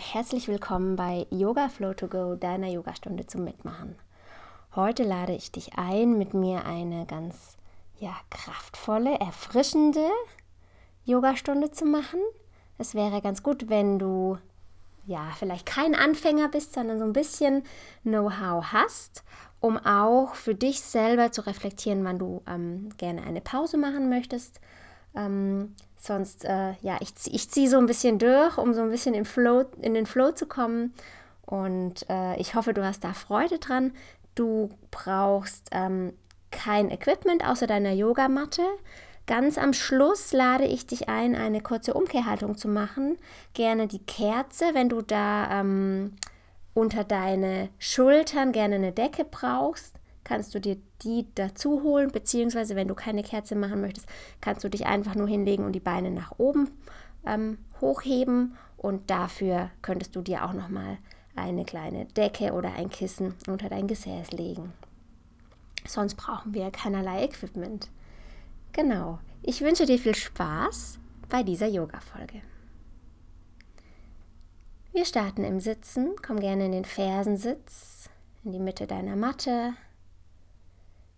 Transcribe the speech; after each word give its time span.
herzlich 0.00 0.48
willkommen 0.48 0.96
bei 0.96 1.26
Yoga 1.30 1.68
Flow 1.68 1.92
to 1.92 2.08
Go, 2.08 2.34
deiner 2.34 2.68
Yogastunde 2.68 3.26
zum 3.26 3.44
Mitmachen. 3.44 3.96
Heute 4.74 5.04
lade 5.04 5.34
ich 5.34 5.52
dich 5.52 5.74
ein, 5.76 6.16
mit 6.16 6.32
mir 6.32 6.64
eine 6.64 7.04
ganz 7.04 7.58
ja, 7.98 8.16
kraftvolle, 8.30 9.20
erfrischende 9.20 10.08
Yogastunde 11.04 11.70
zu 11.70 11.84
machen. 11.84 12.18
Es 12.78 12.94
wäre 12.94 13.20
ganz 13.20 13.42
gut, 13.42 13.68
wenn 13.68 13.98
du 13.98 14.38
ja, 15.04 15.32
vielleicht 15.38 15.66
kein 15.66 15.94
Anfänger 15.94 16.48
bist, 16.48 16.72
sondern 16.72 16.98
so 16.98 17.04
ein 17.04 17.12
bisschen 17.12 17.62
Know-how 18.02 18.72
hast, 18.72 19.22
um 19.60 19.76
auch 19.76 20.34
für 20.34 20.54
dich 20.54 20.80
selber 20.80 21.30
zu 21.30 21.46
reflektieren, 21.46 22.04
wann 22.04 22.18
du 22.18 22.42
ähm, 22.46 22.88
gerne 22.96 23.22
eine 23.22 23.42
Pause 23.42 23.76
machen 23.76 24.08
möchtest. 24.08 24.60
Ähm, 25.14 25.74
sonst, 26.06 26.44
äh, 26.44 26.72
ja, 26.82 26.98
ich, 27.00 27.12
ich 27.26 27.50
ziehe 27.50 27.68
so 27.68 27.78
ein 27.78 27.86
bisschen 27.86 28.18
durch, 28.18 28.58
um 28.58 28.74
so 28.74 28.82
ein 28.82 28.90
bisschen 28.90 29.14
in, 29.14 29.24
Flow, 29.24 29.64
in 29.80 29.94
den 29.94 30.06
Flow 30.06 30.32
zu 30.32 30.46
kommen. 30.46 30.94
Und 31.44 32.08
äh, 32.08 32.36
ich 32.40 32.54
hoffe, 32.54 32.72
du 32.72 32.84
hast 32.84 33.04
da 33.04 33.12
Freude 33.12 33.58
dran. 33.58 33.92
Du 34.34 34.70
brauchst 34.90 35.68
ähm, 35.72 36.12
kein 36.50 36.90
Equipment 36.90 37.46
außer 37.46 37.66
deiner 37.66 37.92
Yogamatte. 37.92 38.62
Ganz 39.26 39.58
am 39.58 39.72
Schluss 39.72 40.32
lade 40.32 40.64
ich 40.64 40.86
dich 40.86 41.08
ein, 41.08 41.36
eine 41.36 41.60
kurze 41.60 41.94
Umkehrhaltung 41.94 42.56
zu 42.56 42.68
machen. 42.68 43.16
Gerne 43.54 43.86
die 43.86 44.04
Kerze, 44.04 44.70
wenn 44.72 44.88
du 44.88 45.02
da 45.02 45.60
ähm, 45.60 46.14
unter 46.74 47.04
deine 47.04 47.68
Schultern 47.78 48.52
gerne 48.52 48.76
eine 48.76 48.92
Decke 48.92 49.24
brauchst, 49.24 49.99
kannst 50.30 50.54
du 50.54 50.60
dir 50.60 50.76
die 51.02 51.26
dazu 51.34 51.82
holen, 51.82 52.12
beziehungsweise 52.12 52.76
wenn 52.76 52.86
du 52.86 52.94
keine 52.94 53.24
Kerze 53.24 53.56
machen 53.56 53.80
möchtest, 53.80 54.08
kannst 54.40 54.62
du 54.62 54.68
dich 54.68 54.86
einfach 54.86 55.16
nur 55.16 55.26
hinlegen 55.26 55.64
und 55.64 55.72
die 55.72 55.80
Beine 55.80 56.12
nach 56.12 56.38
oben 56.38 56.70
ähm, 57.26 57.58
hochheben 57.80 58.56
und 58.76 59.10
dafür 59.10 59.70
könntest 59.82 60.14
du 60.14 60.22
dir 60.22 60.44
auch 60.44 60.52
nochmal 60.52 60.98
eine 61.34 61.64
kleine 61.64 62.04
Decke 62.04 62.52
oder 62.52 62.74
ein 62.74 62.90
Kissen 62.90 63.34
unter 63.48 63.68
dein 63.68 63.88
Gesäß 63.88 64.30
legen. 64.30 64.72
Sonst 65.84 66.14
brauchen 66.14 66.54
wir 66.54 66.70
keinerlei 66.70 67.24
Equipment. 67.24 67.88
Genau. 68.72 69.18
Ich 69.42 69.62
wünsche 69.62 69.84
dir 69.84 69.98
viel 69.98 70.14
Spaß 70.14 71.00
bei 71.28 71.42
dieser 71.42 71.66
Yoga-Folge. 71.66 72.40
Wir 74.92 75.04
starten 75.04 75.42
im 75.42 75.58
Sitzen. 75.58 76.14
Komm 76.24 76.38
gerne 76.38 76.66
in 76.66 76.72
den 76.72 76.84
Fersensitz, 76.84 78.08
in 78.44 78.52
die 78.52 78.60
Mitte 78.60 78.86
deiner 78.86 79.16
Matte. 79.16 79.74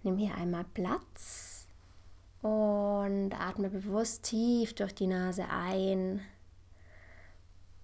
Nimm 0.03 0.19
hier 0.19 0.35
einmal 0.35 0.65
Platz 0.75 1.67
und 2.43 3.33
atme 3.39 3.71
bewusst 3.71 4.25
tief 4.25 4.75
durch 4.75 4.95
die 4.95 5.07
Nase 5.07 5.45
ein 5.49 6.21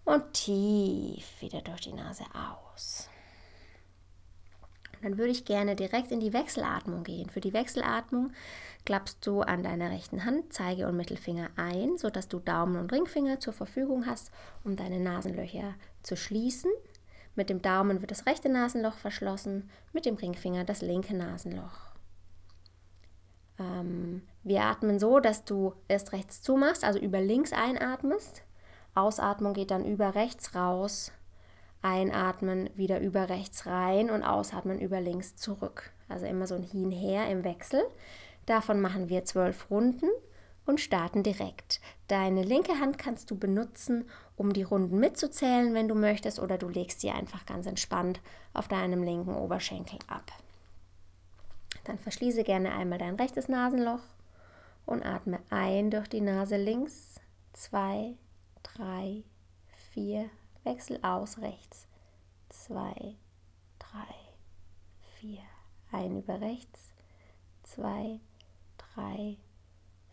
und 0.05 0.33
tief 0.33 1.41
wieder 1.41 1.61
durch 1.61 1.83
die 1.83 1.93
Nase 1.93 2.25
aus. 2.35 3.09
dann 5.01 5.17
würde 5.17 5.31
ich 5.31 5.45
gerne 5.45 5.77
direkt 5.77 6.11
in 6.11 6.19
die 6.19 6.33
Wechselatmung 6.33 7.05
gehen. 7.05 7.31
Für 7.31 7.41
die 7.41 7.53
Wechselatmung 7.53 8.33
klappst 8.85 9.25
du 9.25 9.43
an 9.43 9.63
deiner 9.63 9.91
rechten 9.91 10.25
Hand 10.25 10.53
Zeige- 10.53 10.89
und 10.89 10.97
Mittelfinger 10.97 11.51
ein, 11.55 11.99
sodass 11.99 12.27
du 12.27 12.41
Daumen 12.41 12.77
und 12.77 12.93
Ringfinger 12.93 13.39
zur 13.39 13.53
Verfügung 13.53 14.07
hast, 14.07 14.33
um 14.65 14.75
deine 14.75 14.99
Nasenlöcher 14.99 15.75
zu 16.03 16.17
schließen. 16.17 16.73
Mit 17.37 17.49
dem 17.49 17.63
Daumen 17.63 18.01
wird 18.01 18.11
das 18.11 18.27
rechte 18.27 18.49
Nasenloch 18.49 18.95
verschlossen, 18.95 19.71
mit 19.93 20.05
dem 20.05 20.17
Ringfinger 20.17 20.65
das 20.65 20.81
linke 20.81 21.15
Nasenloch. 21.15 21.88
Ähm, 23.59 24.23
wir 24.45 24.63
atmen 24.63 24.99
so, 24.99 25.21
dass 25.21 25.45
du 25.45 25.75
erst 25.89 26.13
rechts 26.13 26.43
zumachst, 26.43 26.85
also 26.85 26.99
über 26.99 27.21
links 27.21 27.53
einatmest 27.53 28.45
Ausatmung 28.99 29.55
geht 29.55 29.71
dann 29.71 29.85
über 29.85 30.15
rechts 30.15 30.55
raus. 30.55 31.13
Einatmen 31.83 32.69
wieder 32.75 33.01
über 33.01 33.29
rechts 33.29 33.67
rein 33.67 34.11
und 34.11 34.25
ausatmen 34.25 34.81
über 34.81 35.01
links 35.01 35.37
zurück. 35.37 35.93
Also 36.09 36.27
immer 36.27 36.49
so 36.49 36.57
ein 36.57 36.65
Hin 36.65 36.91
her 36.91 37.31
im 37.31 37.45
Wechsel. 37.45 37.81
Davon 38.47 38.81
machen 38.81 39.09
wir 39.09 39.25
zwölf 39.25 39.71
Runden 39.71 40.09
und 40.67 40.81
starten 40.81 41.23
direkt. 41.23 41.81
Deine 42.09 42.43
linke 42.43 42.81
Hand 42.81 42.99
kannst 42.99 43.31
du 43.31 43.39
benutzen, 43.39 44.11
um 44.37 44.53
die 44.53 44.65
Runden 44.65 44.99
mitzuzählen, 44.99 45.75
wenn 45.75 45.87
du 45.87 45.95
möchtest, 45.95 46.41
oder 46.41 46.59
du 46.59 46.69
legst 46.69 47.01
sie 47.01 47.11
einfach 47.11 47.47
ganz 47.47 47.67
entspannt 47.67 48.21
auf 48.53 48.67
deinem 48.67 49.05
linken 49.05 49.37
Oberschenkel 49.37 50.01
ab. 50.09 50.33
Dann 51.89 51.99
verschließe 51.99 52.45
gerne 52.45 52.73
einmal 52.75 52.99
dein 52.99 53.15
rechtes 53.15 53.49
Nasenloch 53.49 54.03
und 54.85 55.03
atme 55.07 55.41
ein 55.49 55.91
durch 55.91 56.07
die 56.07 56.21
Nase 56.21 56.59
links, 56.59 57.19
zwei, 57.55 58.15
drei, 58.63 59.25
vier, 59.95 60.29
Wechsel 60.65 60.99
aus 61.03 61.39
rechts, 61.39 61.89
zwei, 62.51 63.17
drei, 63.79 64.15
vier, 65.15 65.41
ein 65.91 66.19
über 66.19 66.43
rechts, 66.43 66.93
zwei, 67.63 68.21
drei, 68.77 69.39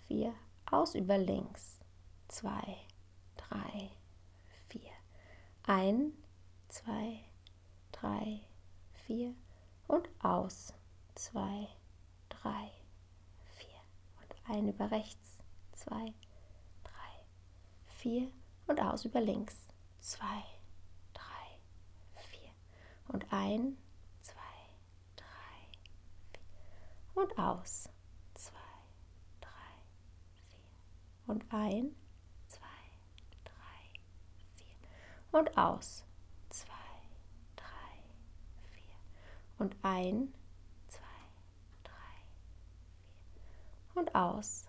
vier, 0.07 0.34
aus 0.72 0.96
über 0.96 1.18
links, 1.18 1.81
zwei, 2.30 2.78
drei, 3.36 3.90
vier, 4.69 4.92
ein, 5.63 6.13
zwei, 6.69 7.19
drei, 7.92 8.40
vier. 9.06 9.36
Und 9.88 10.07
aus, 10.24 10.74
zwei, 11.15 11.67
drei, 12.29 12.71
vier 13.57 13.79
und 14.21 14.35
ein 14.55 14.67
über 14.67 14.91
rechts, 14.91 15.39
zwei, 15.73 16.13
drei, 16.83 17.25
vier 17.85 18.31
und 18.67 18.79
aus 18.81 19.05
über 19.05 19.21
links. 19.21 19.67
Zwei, 19.99 20.43
drei, 21.13 21.59
vier. 22.29 22.51
Und 23.07 23.31
ein, 23.33 23.77
zwei, 24.21 24.33
drei, 25.15 25.25
vier. 26.33 27.23
Und 27.23 27.37
aus. 27.39 27.89
Zwei, 28.35 28.59
drei, 29.41 29.49
vier. 30.45 30.69
Und 31.27 31.43
ein, 31.53 31.95
zwei, 32.47 32.67
drei, 33.43 33.99
vier. 34.53 34.77
Und 35.31 35.57
aus. 35.57 36.03
Zwei, 36.49 36.71
drei, 37.55 37.65
vier. 38.73 38.95
Und 39.57 39.75
ein, 39.83 40.33
zwei, 40.87 41.05
drei, 41.83 41.93
vier. 43.93 43.94
Und 44.05 44.13
aus. 44.13 44.66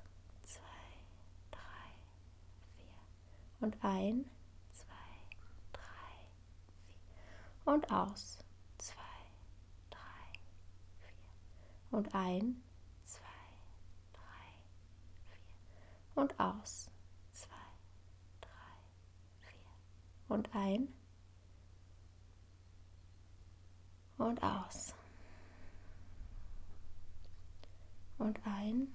und 3.66 3.84
ein, 3.84 4.24
zwei, 4.72 4.94
drei, 5.72 5.82
vier. 6.86 7.72
Und 7.74 7.90
aus, 7.90 8.38
zwei, 8.78 8.94
drei, 9.90 9.98
vier. 11.00 11.98
Und 11.98 12.14
ein, 12.14 12.62
zwei, 13.04 13.20
drei, 14.12 14.46
vier. 15.26 16.22
Und 16.22 16.38
aus, 16.38 16.90
zwei, 17.32 17.56
drei, 18.40 19.50
vier. 19.50 19.66
Und 20.28 20.54
ein. 20.54 20.88
Und 24.18 24.42
aus. 24.44 24.94
Und 28.18 28.38
ein 28.46 28.88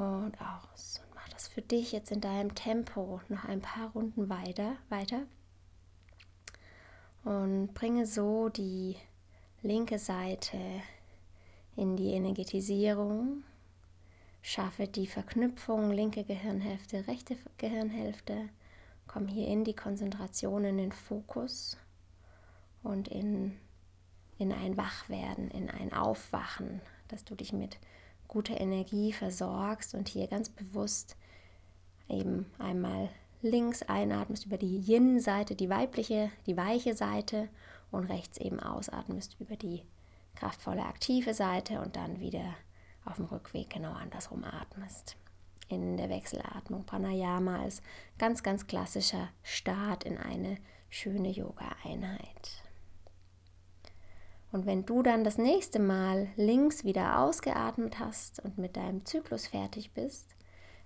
und 0.00 0.32
aus 0.40 1.00
das 1.40 1.48
für 1.48 1.62
dich 1.62 1.92
jetzt 1.92 2.12
in 2.12 2.20
deinem 2.20 2.54
Tempo 2.54 3.22
noch 3.30 3.46
ein 3.46 3.62
paar 3.62 3.92
Runden 3.92 4.28
weiter, 4.28 4.76
weiter 4.90 5.22
und 7.24 7.72
bringe 7.72 8.04
so 8.04 8.50
die 8.50 8.96
linke 9.62 9.98
Seite 9.98 10.58
in 11.76 11.96
die 11.96 12.12
Energetisierung. 12.12 13.42
Schaffe 14.42 14.86
die 14.86 15.06
Verknüpfung 15.06 15.90
linke 15.90 16.24
Gehirnhälfte, 16.24 17.06
rechte 17.06 17.38
Gehirnhälfte. 17.56 18.50
Komm 19.06 19.26
hier 19.26 19.48
in 19.48 19.64
die 19.64 19.74
Konzentration, 19.74 20.66
in 20.66 20.76
den 20.76 20.92
Fokus 20.92 21.78
und 22.82 23.08
in, 23.08 23.56
in 24.36 24.52
ein 24.52 24.76
Wachwerden, 24.76 25.50
in 25.50 25.70
ein 25.70 25.94
Aufwachen, 25.94 26.82
dass 27.08 27.24
du 27.24 27.34
dich 27.34 27.54
mit 27.54 27.78
guter 28.30 28.60
Energie 28.60 29.12
versorgst 29.12 29.94
und 29.94 30.08
hier 30.08 30.28
ganz 30.28 30.48
bewusst 30.48 31.16
eben 32.08 32.46
einmal 32.58 33.10
links 33.42 33.82
einatmest 33.82 34.46
über 34.46 34.56
die 34.56 34.78
Yin-Seite, 34.78 35.56
die 35.56 35.68
weibliche, 35.68 36.30
die 36.46 36.56
weiche 36.56 36.94
Seite 36.94 37.48
und 37.90 38.04
rechts 38.04 38.38
eben 38.38 38.60
ausatmest 38.60 39.36
über 39.40 39.56
die 39.56 39.82
kraftvolle, 40.36 40.84
aktive 40.84 41.34
Seite 41.34 41.80
und 41.80 41.96
dann 41.96 42.20
wieder 42.20 42.54
auf 43.04 43.16
dem 43.16 43.24
Rückweg 43.24 43.68
genau 43.68 43.92
andersrum 43.92 44.44
atmest. 44.44 45.16
In 45.68 45.96
der 45.96 46.08
Wechselatmung 46.08 46.84
Pranayama 46.84 47.64
ist 47.66 47.82
ganz, 48.16 48.44
ganz 48.44 48.68
klassischer 48.68 49.28
Start 49.42 50.04
in 50.04 50.18
eine 50.18 50.56
schöne 50.88 51.30
Yoga-Einheit. 51.30 52.62
Und 54.52 54.66
wenn 54.66 54.84
du 54.84 55.02
dann 55.02 55.22
das 55.22 55.38
nächste 55.38 55.78
Mal 55.78 56.28
links 56.36 56.84
wieder 56.84 57.20
ausgeatmet 57.20 57.98
hast 57.98 58.40
und 58.40 58.58
mit 58.58 58.76
deinem 58.76 59.04
Zyklus 59.04 59.46
fertig 59.46 59.92
bist, 59.92 60.34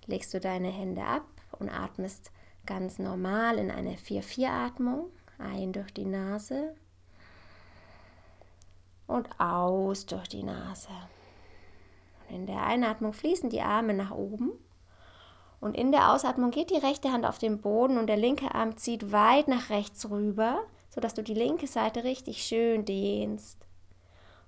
legst 0.05 0.33
du 0.33 0.39
deine 0.39 0.69
Hände 0.69 1.03
ab 1.03 1.25
und 1.57 1.69
atmest 1.69 2.31
ganz 2.65 2.99
normal 2.99 3.57
in 3.57 3.71
eine 3.71 3.95
4-4-Atmung. 3.95 5.09
Ein 5.37 5.73
durch 5.73 5.93
die 5.93 6.05
Nase 6.05 6.75
und 9.07 9.29
aus 9.39 10.05
durch 10.05 10.27
die 10.27 10.43
Nase. 10.43 10.89
Und 12.29 12.35
in 12.35 12.45
der 12.45 12.63
Einatmung 12.63 13.13
fließen 13.13 13.49
die 13.49 13.61
Arme 13.61 13.93
nach 13.93 14.11
oben. 14.11 14.51
Und 15.59 15.75
in 15.75 15.91
der 15.91 16.13
Ausatmung 16.13 16.51
geht 16.51 16.69
die 16.69 16.77
rechte 16.77 17.11
Hand 17.11 17.25
auf 17.25 17.37
den 17.37 17.61
Boden 17.61 17.97
und 17.97 18.07
der 18.07 18.17
linke 18.17 18.53
Arm 18.53 18.77
zieht 18.77 19.11
weit 19.11 19.47
nach 19.47 19.69
rechts 19.69 20.09
rüber, 20.09 20.63
sodass 20.95 21.13
du 21.13 21.21
die 21.21 21.33
linke 21.33 21.67
Seite 21.67 22.05
richtig 22.05 22.43
schön 22.43 22.85
dehnst. 22.85 23.59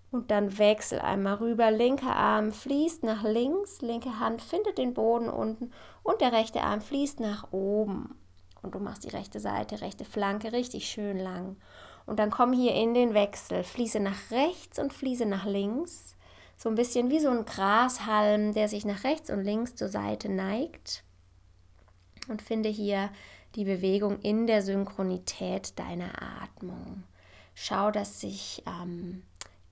Und 0.09 0.31
dann 0.31 0.57
wechsel 0.57 0.99
einmal 0.99 1.35
rüber. 1.35 1.69
Linker 1.69 2.15
Arm 2.15 2.53
fließt 2.53 3.03
nach 3.03 3.23
links, 3.23 3.81
linke 3.81 4.21
Hand 4.21 4.41
findet 4.41 4.77
den 4.77 4.93
Boden 4.93 5.29
unten 5.29 5.71
und 6.01 6.21
der 6.21 6.31
rechte 6.31 6.61
Arm 6.61 6.79
fließt 6.79 7.19
nach 7.19 7.51
oben. 7.51 8.15
Und 8.61 8.73
du 8.73 8.79
machst 8.79 9.03
die 9.03 9.09
rechte 9.09 9.41
Seite, 9.41 9.81
rechte 9.81 10.05
Flanke 10.05 10.53
richtig 10.53 10.87
schön 10.87 11.17
lang. 11.17 11.57
Und 12.05 12.19
dann 12.19 12.31
komm 12.31 12.53
hier 12.53 12.73
in 12.73 12.93
den 12.93 13.13
Wechsel. 13.13 13.63
Fließe 13.63 13.99
nach 13.99 14.31
rechts 14.31 14.79
und 14.79 14.93
fließe 14.93 15.25
nach 15.25 15.45
links. 15.45 16.15
So 16.55 16.69
ein 16.69 16.75
bisschen 16.75 17.11
wie 17.11 17.19
so 17.19 17.29
ein 17.29 17.45
Grashalm, 17.45 18.53
der 18.53 18.69
sich 18.69 18.85
nach 18.85 19.03
rechts 19.03 19.29
und 19.29 19.43
links 19.43 19.75
zur 19.75 19.89
Seite 19.89 20.29
neigt. 20.29 21.03
Und 22.29 22.41
finde 22.41 22.69
hier 22.69 23.09
die 23.57 23.65
Bewegung 23.65 24.19
in 24.19 24.45
der 24.45 24.61
Synchronität 24.61 25.77
deiner 25.79 26.11
Atmung. 26.43 27.03
Schau, 27.55 27.89
dass 27.89 28.21
sich 28.21 28.63
ähm, 28.67 29.23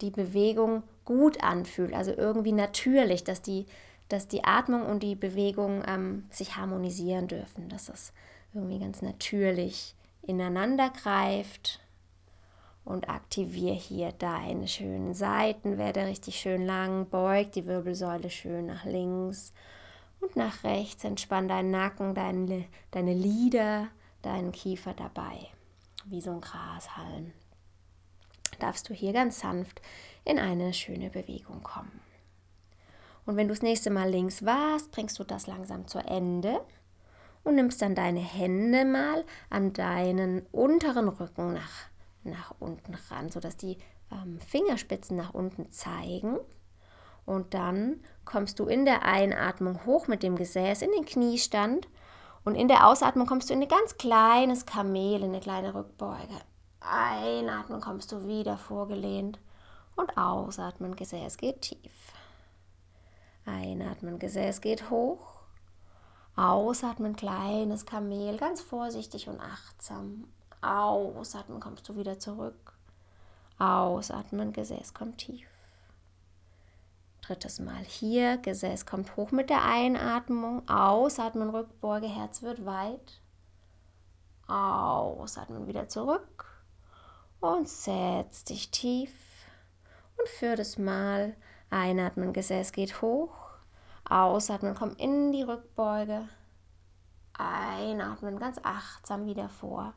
die 0.01 0.09
Bewegung 0.09 0.81
gut 1.05 1.43
anfühlt, 1.43 1.93
also 1.93 2.11
irgendwie 2.11 2.51
natürlich, 2.51 3.23
dass 3.23 3.43
die, 3.43 3.67
dass 4.09 4.27
die 4.27 4.43
Atmung 4.43 4.87
und 4.87 5.03
die 5.03 5.13
Bewegung 5.13 5.83
ähm, 5.87 6.25
sich 6.31 6.57
harmonisieren 6.57 7.27
dürfen, 7.27 7.69
dass 7.69 7.87
es 7.87 8.11
irgendwie 8.55 8.79
ganz 8.79 9.03
natürlich 9.03 9.93
ineinander 10.23 10.89
greift 10.89 11.79
und 12.85 13.07
aktiviere 13.07 13.75
hier 13.75 14.11
deine 14.13 14.67
schönen 14.67 15.13
Seiten, 15.13 15.77
werde 15.77 16.07
richtig 16.07 16.37
schön 16.37 16.65
lang, 16.65 17.07
beug 17.07 17.51
die 17.51 17.67
Wirbelsäule 17.67 18.31
schön 18.31 18.65
nach 18.65 18.83
links 18.83 19.53
und 20.25 20.35
nach 20.35 20.63
rechts, 20.63 21.03
entspann 21.03 21.47
deinen 21.47 21.71
Nacken, 21.71 22.15
deine, 22.15 22.65
deine 22.91 23.13
Lider, 23.13 23.87
deinen 24.21 24.51
Kiefer 24.51 24.93
dabei, 24.93 25.47
wie 26.05 26.21
so 26.21 26.31
ein 26.31 26.41
Grashalm. 26.41 27.33
Darfst 28.59 28.89
du 28.89 28.93
hier 28.93 29.13
ganz 29.13 29.39
sanft 29.39 29.81
in 30.23 30.39
eine 30.39 30.73
schöne 30.73 31.09
Bewegung 31.09 31.61
kommen. 31.61 32.01
Und 33.25 33.37
wenn 33.37 33.47
du 33.47 33.53
das 33.53 33.63
nächste 33.63 33.89
Mal 33.89 34.09
links 34.09 34.45
warst, 34.45 34.91
bringst 34.91 35.19
du 35.19 35.23
das 35.23 35.47
langsam 35.47 35.87
zu 35.87 35.99
Ende 35.99 36.61
und 37.43 37.55
nimmst 37.55 37.81
dann 37.81 37.95
deine 37.95 38.19
Hände 38.19 38.85
mal 38.85 39.25
an 39.49 39.73
deinen 39.73 40.45
unteren 40.51 41.09
Rücken 41.09 41.53
nach 41.53 41.89
nach 42.25 42.55
unten 42.59 42.95
ran, 43.09 43.29
sodass 43.29 43.57
die 43.57 43.77
ähm, 44.11 44.39
Fingerspitzen 44.39 45.15
nach 45.15 45.33
unten 45.33 45.71
zeigen. 45.71 46.37
Und 47.25 47.53
dann 47.53 48.01
kommst 48.23 48.59
du 48.59 48.65
in 48.65 48.85
der 48.85 49.03
Einatmung 49.03 49.85
hoch 49.85 50.07
mit 50.07 50.23
dem 50.23 50.35
Gesäß 50.35 50.81
in 50.81 50.91
den 50.91 51.05
Kniestand 51.05 51.87
und 52.43 52.55
in 52.55 52.67
der 52.67 52.87
Ausatmung 52.87 53.25
kommst 53.25 53.49
du 53.49 53.53
in 53.53 53.61
ein 53.61 53.67
ganz 53.67 53.97
kleines 53.97 54.65
Kamel, 54.67 55.23
in 55.23 55.29
eine 55.29 55.39
kleine 55.39 55.73
Rückbeuge. 55.73 56.39
Einatmen 56.79 57.81
kommst 57.81 58.11
du 58.11 58.27
wieder 58.27 58.57
vorgelehnt 58.57 59.39
und 59.95 60.15
ausatmen, 60.17 60.95
Gesäß 60.95 61.37
geht 61.37 61.61
tief. 61.61 62.13
Einatmen, 63.45 64.19
Gesäß 64.19 64.61
geht 64.61 64.89
hoch. 64.91 65.35
Ausatmen, 66.35 67.15
kleines 67.15 67.85
Kamel, 67.85 68.37
ganz 68.37 68.61
vorsichtig 68.61 69.27
und 69.27 69.39
achtsam. 69.39 70.25
Ausatmen 70.61 71.59
kommst 71.59 71.87
du 71.89 71.95
wieder 71.95 72.19
zurück. 72.19 72.73
Ausatmen, 73.57 74.51
Gesäß 74.51 74.93
kommt 74.93 75.19
tief. 75.19 75.47
Drittes 77.25 77.59
Mal 77.59 77.83
hier, 77.83 78.37
Gesäß 78.37 78.85
kommt 78.85 79.15
hoch 79.15 79.31
mit 79.31 79.49
der 79.49 79.65
Einatmung. 79.65 80.67
Ausatmen, 80.69 81.49
Rückbeuge, 81.49 82.07
Herz 82.07 82.43
wird 82.43 82.67
weit. 82.67 83.19
Ausatmen 84.45 85.65
wieder 85.65 85.87
zurück 85.87 86.45
und 87.39 87.67
setz 87.67 88.43
dich 88.43 88.69
tief. 88.69 89.11
Und 90.19 90.29
viertes 90.29 90.77
Mal 90.77 91.35
einatmen, 91.71 92.31
Gesäß 92.31 92.71
geht 92.71 93.01
hoch. 93.01 93.35
Ausatmen, 94.07 94.75
komm 94.75 94.95
in 94.97 95.31
die 95.31 95.41
Rückbeuge. 95.41 96.29
Einatmen, 97.33 98.37
ganz 98.37 98.59
achtsam 98.61 99.25
wieder 99.25 99.49
vor 99.49 99.95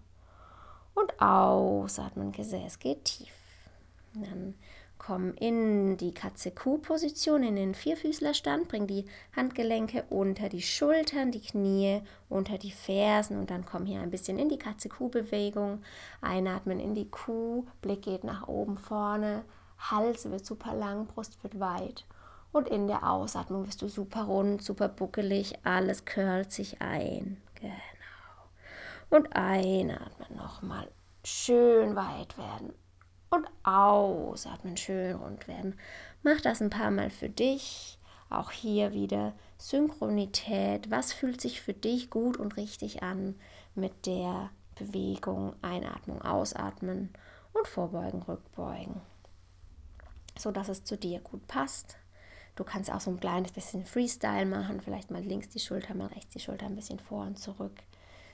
und 0.94 1.20
ausatmen, 1.20 2.32
Gesäß 2.32 2.78
geht 2.78 3.04
tief. 3.04 3.34
Dann 4.14 4.54
komm 5.08 5.32
in 5.40 5.96
die 5.96 6.12
Katze-Kuh-Position, 6.12 7.42
in 7.42 7.56
den 7.56 7.74
Vierfüßlerstand, 7.74 8.68
bring 8.68 8.86
die 8.86 9.06
Handgelenke 9.34 10.04
unter 10.10 10.50
die 10.50 10.60
Schultern, 10.60 11.32
die 11.32 11.40
Knie 11.40 12.02
unter 12.28 12.58
die 12.58 12.72
Fersen 12.72 13.38
und 13.38 13.48
dann 13.48 13.64
komm 13.64 13.86
hier 13.86 14.00
ein 14.00 14.10
bisschen 14.10 14.38
in 14.38 14.50
die 14.50 14.58
Katze-Kuh-Bewegung. 14.58 15.80
Einatmen 16.20 16.78
in 16.78 16.94
die 16.94 17.08
Kuh, 17.08 17.64
Blick 17.80 18.02
geht 18.02 18.22
nach 18.22 18.48
oben 18.48 18.76
vorne, 18.76 19.44
Hals 19.78 20.30
wird 20.30 20.44
super 20.44 20.74
lang, 20.74 21.06
Brust 21.06 21.42
wird 21.42 21.58
weit. 21.58 22.04
Und 22.52 22.68
in 22.68 22.86
der 22.86 23.10
Ausatmung 23.10 23.66
wirst 23.66 23.80
du 23.80 23.88
super 23.88 24.24
rund, 24.24 24.62
super 24.62 24.88
buckelig, 24.88 25.54
alles 25.64 26.04
curlt 26.04 26.52
sich 26.52 26.82
ein. 26.82 27.40
Genau. 27.54 27.72
Und 29.08 29.34
einatmen 29.34 30.36
nochmal 30.36 30.86
schön 31.24 31.96
weit 31.96 32.36
werden. 32.36 32.74
Ausatmen 33.68 34.78
schön 34.78 35.14
rund 35.16 35.46
werden. 35.46 35.78
Mach 36.22 36.40
das 36.40 36.62
ein 36.62 36.70
paar 36.70 36.90
Mal 36.90 37.10
für 37.10 37.28
dich. 37.28 37.98
Auch 38.30 38.50
hier 38.50 38.92
wieder 38.94 39.34
Synchronität. 39.58 40.90
Was 40.90 41.12
fühlt 41.12 41.40
sich 41.40 41.60
für 41.60 41.74
dich 41.74 42.08
gut 42.08 42.38
und 42.38 42.56
richtig 42.56 43.02
an 43.02 43.34
mit 43.74 44.06
der 44.06 44.50
Bewegung? 44.74 45.54
Einatmung, 45.60 46.22
ausatmen 46.22 47.10
und 47.52 47.68
vorbeugen, 47.68 48.22
rückbeugen. 48.22 49.02
So 50.38 50.50
dass 50.50 50.68
es 50.68 50.84
zu 50.84 50.96
dir 50.96 51.20
gut 51.20 51.46
passt. 51.46 51.96
Du 52.56 52.64
kannst 52.64 52.90
auch 52.90 53.00
so 53.00 53.10
ein 53.10 53.20
kleines 53.20 53.52
bisschen 53.52 53.84
Freestyle 53.84 54.46
machen, 54.46 54.80
vielleicht 54.80 55.10
mal 55.10 55.22
links 55.22 55.50
die 55.50 55.60
Schulter, 55.60 55.94
mal 55.94 56.08
rechts 56.08 56.32
die 56.32 56.40
Schulter 56.40 56.66
ein 56.66 56.74
bisschen 56.74 56.98
vor 56.98 57.26
und 57.26 57.38
zurück. 57.38 57.76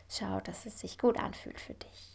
Schau, 0.08 0.40
dass 0.40 0.64
es 0.64 0.78
sich 0.78 0.96
gut 0.96 1.18
anfühlt 1.18 1.60
für 1.60 1.74
dich. 1.74 2.13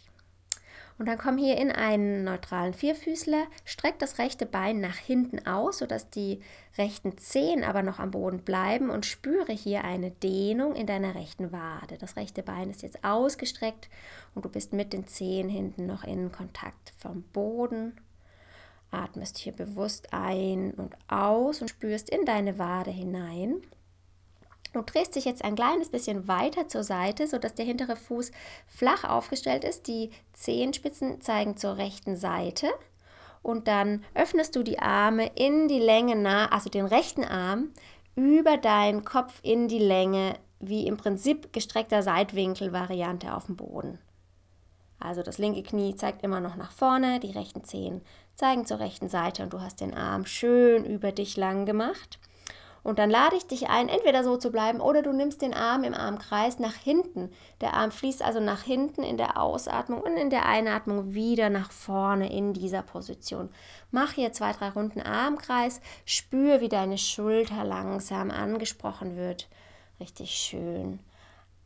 Und 0.99 1.07
dann 1.07 1.17
komm 1.17 1.37
hier 1.37 1.57
in 1.57 1.71
einen 1.71 2.25
neutralen 2.25 2.73
Vierfüßler, 2.73 3.45
streck 3.63 3.97
das 3.99 4.17
rechte 4.17 4.45
Bein 4.45 4.81
nach 4.81 4.97
hinten 4.97 5.47
aus, 5.47 5.77
sodass 5.77 6.09
die 6.09 6.41
rechten 6.77 7.17
Zehen 7.17 7.63
aber 7.63 7.83
noch 7.83 7.99
am 7.99 8.11
Boden 8.11 8.39
bleiben 8.39 8.89
und 8.89 9.05
spüre 9.05 9.53
hier 9.53 9.85
eine 9.85 10.11
Dehnung 10.11 10.75
in 10.75 10.87
deiner 10.87 11.15
rechten 11.15 11.53
Wade. 11.53 11.97
Das 11.97 12.17
rechte 12.17 12.43
Bein 12.43 12.69
ist 12.69 12.81
jetzt 12.81 13.05
ausgestreckt 13.05 13.89
und 14.35 14.43
du 14.43 14.49
bist 14.49 14.73
mit 14.73 14.91
den 14.91 15.07
Zehen 15.07 15.47
hinten 15.47 15.85
noch 15.85 16.03
in 16.03 16.33
Kontakt 16.33 16.91
vom 16.97 17.23
Boden. 17.31 17.95
Atmest 18.91 19.37
hier 19.37 19.53
bewusst 19.53 20.11
ein 20.11 20.73
und 20.73 20.97
aus 21.07 21.61
und 21.61 21.69
spürst 21.69 22.09
in 22.09 22.25
deine 22.25 22.59
Wade 22.59 22.91
hinein. 22.91 23.61
Du 24.73 24.81
drehst 24.81 25.15
dich 25.15 25.25
jetzt 25.25 25.43
ein 25.43 25.55
kleines 25.55 25.89
bisschen 25.89 26.27
weiter 26.27 26.67
zur 26.67 26.83
Seite, 26.83 27.27
sodass 27.27 27.55
der 27.55 27.65
hintere 27.65 27.95
Fuß 27.95 28.31
flach 28.67 29.03
aufgestellt 29.03 29.63
ist. 29.63 29.87
Die 29.87 30.11
Zehenspitzen 30.33 31.21
zeigen 31.21 31.57
zur 31.57 31.77
rechten 31.77 32.15
Seite. 32.15 32.67
Und 33.41 33.67
dann 33.67 34.03
öffnest 34.13 34.55
du 34.55 34.63
die 34.63 34.79
Arme 34.79 35.31
in 35.35 35.67
die 35.67 35.79
Länge 35.79 36.15
nah, 36.15 36.47
also 36.47 36.69
den 36.69 36.85
rechten 36.85 37.23
Arm 37.23 37.71
über 38.15 38.57
deinen 38.57 39.05
Kopf 39.05 39.39
in 39.41 39.67
die 39.67 39.79
Länge, 39.79 40.35
wie 40.59 40.85
im 40.85 40.97
Prinzip 40.97 41.53
gestreckter 41.53 42.03
Seitwinkel-Variante 42.03 43.33
auf 43.33 43.45
dem 43.45 43.55
Boden. 43.55 43.97
Also 44.99 45.23
das 45.23 45.37
linke 45.37 45.63
Knie 45.63 45.95
zeigt 45.95 46.23
immer 46.23 46.41
noch 46.41 46.57
nach 46.57 46.73
vorne, 46.73 47.21
die 47.21 47.31
rechten 47.31 47.63
Zehen 47.63 48.01
zeigen 48.35 48.65
zur 48.65 48.79
rechten 48.79 49.09
Seite 49.09 49.43
und 49.43 49.53
du 49.53 49.61
hast 49.61 49.81
den 49.81 49.93
Arm 49.93 50.25
schön 50.25 50.85
über 50.85 51.11
dich 51.11 51.37
lang 51.37 51.65
gemacht. 51.65 52.19
Und 52.83 52.99
dann 52.99 53.09
lade 53.09 53.35
ich 53.35 53.45
dich 53.45 53.69
ein, 53.69 53.89
entweder 53.89 54.23
so 54.23 54.37
zu 54.37 54.51
bleiben 54.51 54.79
oder 54.79 55.01
du 55.01 55.11
nimmst 55.11 55.41
den 55.41 55.53
Arm 55.53 55.83
im 55.83 55.93
Armkreis 55.93 56.59
nach 56.59 56.75
hinten. 56.75 57.31
Der 57.61 57.73
Arm 57.73 57.91
fließt 57.91 58.21
also 58.21 58.39
nach 58.39 58.63
hinten 58.63 59.03
in 59.03 59.17
der 59.17 59.41
Ausatmung 59.41 60.01
und 60.01 60.15
in 60.15 60.29
der 60.29 60.45
Einatmung 60.45 61.13
wieder 61.13 61.49
nach 61.49 61.71
vorne 61.71 62.31
in 62.31 62.53
dieser 62.53 62.81
Position. 62.81 63.49
Mach 63.91 64.13
hier 64.13 64.31
zwei, 64.31 64.53
drei 64.53 64.69
Runden 64.69 65.01
Armkreis, 65.01 65.81
spür, 66.05 66.61
wie 66.61 66.69
deine 66.69 66.97
Schulter 66.97 67.63
langsam 67.63 68.31
angesprochen 68.31 69.17
wird. 69.17 69.49
Richtig 69.99 70.31
schön. 70.31 70.99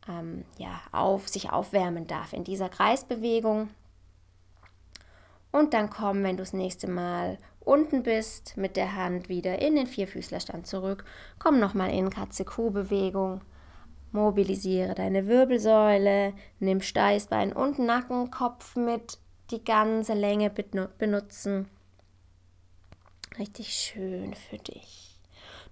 Ähm, 0.08 0.44
ja, 0.58 0.80
auf, 0.92 1.28
sich 1.28 1.50
aufwärmen 1.50 2.06
darf 2.06 2.32
in 2.32 2.44
dieser 2.44 2.68
Kreisbewegung. 2.68 3.70
Und 5.52 5.72
dann 5.72 5.88
komm, 5.88 6.24
wenn 6.24 6.36
du 6.36 6.42
das 6.42 6.52
nächste 6.52 6.88
Mal 6.88 7.38
unten 7.64 8.02
bist, 8.02 8.56
mit 8.56 8.76
der 8.76 8.94
Hand 8.94 9.28
wieder 9.28 9.60
in 9.60 9.76
den 9.76 9.86
Vierfüßlerstand 9.86 10.66
zurück. 10.66 11.04
Komm 11.38 11.58
nochmal 11.60 11.90
in 11.90 12.10
Katze-Kuh-Bewegung. 12.10 13.40
Mobilisiere 14.12 14.94
deine 14.94 15.26
Wirbelsäule, 15.26 16.34
nimm 16.60 16.80
Steißbein 16.80 17.52
und 17.52 17.80
Nacken, 17.80 18.30
Kopf 18.30 18.76
mit, 18.76 19.18
die 19.50 19.64
ganze 19.64 20.14
Länge 20.14 20.50
benutzen. 20.50 21.68
Richtig 23.38 23.74
schön 23.74 24.34
für 24.34 24.58
dich. 24.58 25.18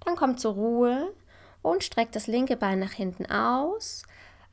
Dann 0.04 0.16
komm 0.16 0.36
zur 0.36 0.54
Ruhe 0.54 1.14
und 1.62 1.84
streck 1.84 2.10
das 2.10 2.26
linke 2.26 2.56
Bein 2.56 2.80
nach 2.80 2.92
hinten 2.92 3.26
aus, 3.26 4.02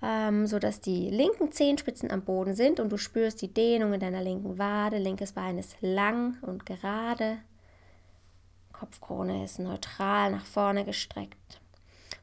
ähm, 0.01 0.47
sodass 0.47 0.81
die 0.81 1.09
linken 1.09 1.51
Zehenspitzen 1.51 2.11
am 2.11 2.21
Boden 2.21 2.55
sind 2.55 2.79
und 2.79 2.89
du 2.89 2.97
spürst 2.97 3.41
die 3.41 3.53
Dehnung 3.53 3.93
in 3.93 3.99
deiner 3.99 4.21
linken 4.21 4.57
Wade. 4.57 4.97
Linkes 4.97 5.33
Bein 5.33 5.57
ist 5.57 5.75
lang 5.81 6.37
und 6.41 6.65
gerade. 6.65 7.39
Kopfkrone 8.71 9.43
ist 9.43 9.59
neutral 9.59 10.31
nach 10.31 10.45
vorne 10.45 10.85
gestreckt. 10.85 11.59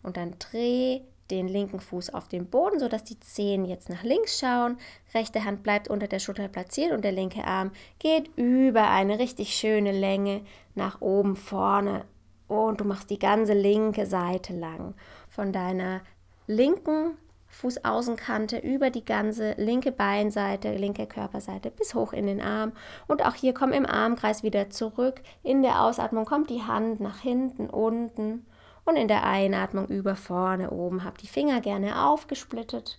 Und 0.03 0.17
dann 0.17 0.37
dreh 0.39 1.03
den 1.31 1.49
linken 1.49 1.81
Fuß 1.81 2.15
auf 2.15 2.29
den 2.29 2.47
Boden, 2.47 2.79
sodass 2.79 3.05
die 3.05 3.19
Zehen 3.21 3.65
jetzt 3.65 3.89
nach 3.89 4.05
links 4.05 4.39
schauen. 4.39 4.79
Rechte 5.13 5.45
Hand 5.45 5.63
bleibt 5.63 5.89
unter 5.89 6.07
der 6.07 6.21
Schulter 6.21 6.49
platziert 6.49 6.93
und 6.93 7.05
der 7.05 7.13
linke 7.13 7.45
Arm 7.45 7.73
geht 7.99 8.31
über 8.37 8.89
eine 8.91 9.19
richtig 9.19 9.55
schöne 9.55 9.93
Länge 9.93 10.43
nach 10.75 11.01
oben 11.01 11.37
vorne. 11.37 12.05
Und 12.49 12.81
du 12.81 12.85
machst 12.85 13.11
die 13.11 13.19
ganze 13.19 13.55
linke 13.55 14.07
Seite 14.07 14.55
lang. 14.55 14.95
Von 15.29 15.53
deiner 15.53 16.01
linken 16.47 17.19
Fußaußenkante 17.57 18.59
über 18.59 18.91
die 18.91 19.05
ganze 19.05 19.53
linke 19.53 19.91
Beinseite, 19.91 20.75
linke 20.75 21.07
Körperseite 21.07 21.71
bis 21.71 21.95
hoch 21.95 22.13
in 22.13 22.27
den 22.27 22.43
Arm. 22.43 22.73
Und 23.07 23.25
auch 23.25 23.35
hier 23.35 23.55
komm 23.55 23.73
im 23.73 23.87
Armkreis 23.87 24.43
wieder 24.43 24.69
zurück. 24.71 25.23
In 25.43 25.63
der 25.63 25.83
Ausatmung 25.83 26.27
kommt 26.27 26.51
die 26.51 26.63
Hand 26.63 27.01
nach 27.01 27.21
hinten, 27.21 27.71
unten 27.71 28.47
und 28.85 28.97
in 28.97 29.09
der 29.09 29.25
Einatmung 29.25 29.87
über 29.87 30.17
vorne 30.17 30.71
oben. 30.71 31.03
Hab 31.03 31.19
die 31.19 31.27
Finger 31.27 31.61
gerne 31.61 32.07
aufgesplittet, 32.07 32.99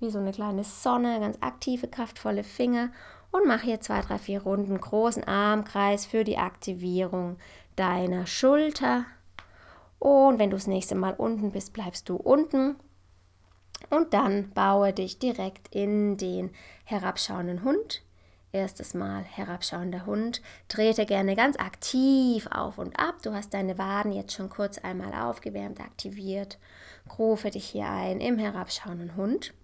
wie 0.00 0.10
so 0.10 0.18
eine 0.18 0.32
kleine 0.32 0.64
Sonne, 0.64 1.20
ganz 1.20 1.38
aktive, 1.40 1.86
kraftvolle 1.86 2.42
Finger. 2.42 2.90
Und 3.30 3.46
mach 3.46 3.62
hier 3.62 3.80
zwei, 3.80 4.00
drei, 4.00 4.18
vier 4.18 4.42
Runden 4.42 4.80
großen 4.80 5.24
Armkreis 5.24 6.06
für 6.06 6.24
die 6.24 6.38
Aktivierung 6.38 7.36
deiner 7.76 8.26
Schulter. 8.26 9.04
Und 10.00 10.40
wenn 10.40 10.50
du 10.50 10.56
das 10.56 10.66
nächste 10.66 10.96
Mal 10.96 11.14
unten 11.14 11.52
bist, 11.52 11.72
bleibst 11.72 12.08
du 12.08 12.16
unten. 12.16 12.74
Und 13.90 14.14
dann 14.14 14.50
baue 14.50 14.92
dich 14.92 15.18
direkt 15.18 15.74
in 15.74 16.16
den 16.16 16.50
herabschauenden 16.84 17.64
Hund 17.64 18.02
Erstes 18.54 18.92
Mal 18.92 19.22
herabschauender 19.22 20.04
Hund. 20.04 20.42
Trete 20.68 21.06
gerne 21.06 21.34
ganz 21.36 21.56
aktiv 21.56 22.46
auf 22.50 22.76
und 22.76 22.98
ab. 22.98 23.14
Du 23.22 23.32
hast 23.32 23.54
deine 23.54 23.78
Waden 23.78 24.12
jetzt 24.12 24.34
schon 24.34 24.50
kurz 24.50 24.76
einmal 24.76 25.14
aufgewärmt, 25.14 25.80
aktiviert. 25.80 26.58
Rufe 27.18 27.48
dich 27.48 27.64
hier 27.64 27.88
ein 27.88 28.20
im 28.20 28.38
herabschauenden 28.38 29.16
Hund. 29.16 29.54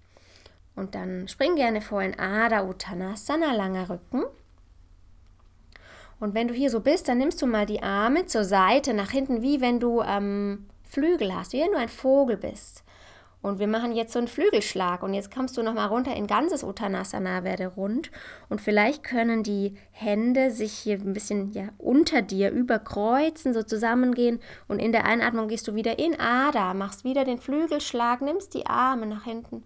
Und 0.75 0.95
dann 0.95 1.29
spring 1.29 1.55
gerne 1.57 1.83
vor 1.83 2.01
in 2.01 2.19
Ada 2.19 2.65
Uttanasana, 2.65 3.53
langer 3.53 3.91
Rücken. 3.91 4.25
Und 6.19 6.35
wenn 6.35 6.49
du 6.49 6.55
hier 6.55 6.71
so 6.71 6.81
bist, 6.81 7.09
dann 7.09 7.19
nimmst 7.19 7.43
du 7.43 7.47
mal 7.47 7.67
die 7.67 7.83
Arme 7.83 8.25
zur 8.25 8.45
Seite, 8.45 8.95
nach 8.95 9.11
hinten, 9.11 9.43
wie 9.43 9.61
wenn 9.61 9.81
du 9.81 10.01
ähm, 10.01 10.67
Flügel 10.85 11.35
hast, 11.35 11.53
wie 11.53 11.61
wenn 11.61 11.73
du 11.73 11.79
ein 11.79 11.91
Vogel 11.91 12.39
bist. 12.39 12.85
Und 13.41 13.61
wir 13.61 13.69
machen 13.69 13.95
jetzt 13.95 14.13
so 14.13 14.19
einen 14.19 14.29
Flügelschlag 14.29 15.03
und 15.03 15.15
jetzt 15.15 15.33
kommst 15.33 15.57
du 15.57 15.63
nochmal 15.63 15.89
runter 15.89 16.15
in 16.15 16.27
ganzes 16.27 16.65
Uttanasana, 16.65 17.45
werde 17.45 17.69
rund. 17.69 18.11
Und 18.49 18.61
vielleicht 18.61 19.05
können 19.05 19.43
die 19.43 19.75
Hände 19.93 20.51
sich 20.51 20.73
hier 20.73 20.97
ein 20.97 21.13
bisschen 21.13 21.53
ja, 21.53 21.69
unter 21.79 22.21
dir 22.21 22.51
überkreuzen, 22.51 23.55
so 23.55 23.63
zusammengehen. 23.63 24.41
Und 24.67 24.81
in 24.81 24.93
der 24.93 25.05
Einatmung 25.05 25.49
gehst 25.49 25.69
du 25.69 25.75
wieder 25.75 25.99
in 25.99 26.19
Ada, 26.19 26.75
machst 26.75 27.05
wieder 27.05 27.25
den 27.25 27.39
Flügelschlag, 27.39 28.23
nimmst 28.23 28.55
die 28.55 28.67
Arme 28.67 29.07
nach 29.07 29.25
hinten 29.25 29.65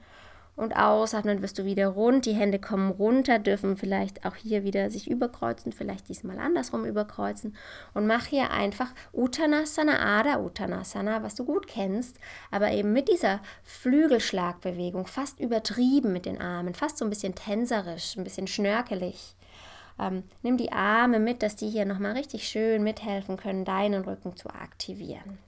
und 0.55 0.77
ausatmen 0.77 1.41
wirst 1.41 1.59
du 1.59 1.65
wieder 1.65 1.89
rund. 1.89 2.27
Die 2.27 2.35
Hände 2.35 2.59
kommen 2.59 2.91
runter, 2.91 3.39
dürfen 3.39 3.77
vielleicht 3.77 4.27
auch 4.27 4.37
hier 4.37 4.65
wieder 4.65 4.91
sich 4.91 5.11
überkreuzen, 5.11 5.73
vielleicht 5.73 6.09
diesmal 6.09 6.39
andersrum 6.39 6.85
überkreuzen. 6.85 7.57
Und 7.95 8.07
mach 8.07 8.27
hier 8.27 8.51
einfach 8.51 8.93
Uttanasana, 9.13 10.19
Ada 10.19 10.41
Uttanasana, 10.41 11.23
was 11.23 11.35
du 11.35 11.45
gut 11.45 11.67
kennst, 11.67 12.19
aber 12.51 12.71
eben 12.73 12.93
mit 12.93 13.09
dieser 13.09 13.41
Flügelschlagbewegung, 13.63 15.07
fast 15.07 15.41
übertrieben 15.41 16.13
mit 16.13 16.27
den 16.27 16.41
Armen, 16.41 16.75
fast 16.75 16.99
so 16.99 17.05
ein 17.07 17.11
bisschen 17.11 17.35
tänzerisch, 17.35 18.17
ein 18.17 18.25
bisschen 18.25 18.47
schnörkelig. 18.47 19.35
Ähm, 19.99 20.23
nimm 20.43 20.59
die 20.59 20.73
Arme 20.73 21.19
mit, 21.19 21.43
dass 21.43 21.57
die 21.57 21.69
hier 21.69 21.87
nochmal 21.87 22.13
richtig 22.13 22.47
schön 22.47 22.83
mithelfen 22.83 23.39
können, 23.39 23.65
deinen 23.65 24.05
Rücken 24.05 24.37
zu 24.37 24.51
aktivieren. 24.51 25.39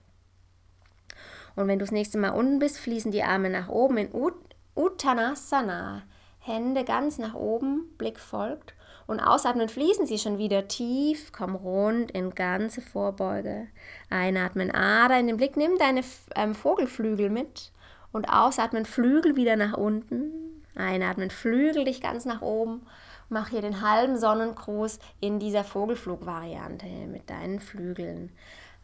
Und 1.56 1.68
wenn 1.68 1.78
du 1.78 1.84
das 1.84 1.92
nächste 1.92 2.18
Mal 2.18 2.30
unten 2.30 2.58
bist, 2.58 2.78
fließen 2.78 3.12
die 3.12 3.22
Arme 3.22 3.48
nach 3.48 3.68
oben 3.68 3.98
in 3.98 4.12
Ut 4.12 4.34
Uttanasana. 4.74 6.02
Hände 6.38 6.84
ganz 6.84 7.18
nach 7.18 7.34
oben, 7.34 7.94
Blick 7.96 8.18
folgt. 8.20 8.74
Und 9.06 9.20
ausatmen 9.20 9.68
fließen 9.68 10.06
sie 10.06 10.18
schon 10.18 10.38
wieder 10.38 10.68
tief, 10.68 11.30
komm 11.32 11.54
rund 11.54 12.10
in 12.10 12.34
ganze 12.34 12.80
Vorbeuge. 12.80 13.66
Einatmen, 14.08 14.70
Ader 14.70 15.18
in 15.18 15.26
den 15.26 15.36
Blick, 15.36 15.56
nimm 15.56 15.78
deine 15.78 16.02
ähm, 16.34 16.54
Vogelflügel 16.54 17.28
mit. 17.30 17.72
Und 18.12 18.28
ausatmen, 18.28 18.84
Flügel 18.84 19.36
wieder 19.36 19.56
nach 19.56 19.76
unten. 19.76 20.62
Einatmen, 20.74 21.30
Flügel 21.30 21.84
dich 21.84 22.00
ganz 22.00 22.24
nach 22.24 22.42
oben. 22.42 22.82
Mach 23.28 23.48
hier 23.48 23.62
den 23.62 23.80
halben 23.80 24.16
Sonnengruß 24.16 24.98
in 25.20 25.38
dieser 25.38 25.64
Vogelflugvariante 25.64 26.86
mit 27.10 27.28
deinen 27.28 27.60
Flügeln. 27.60 28.30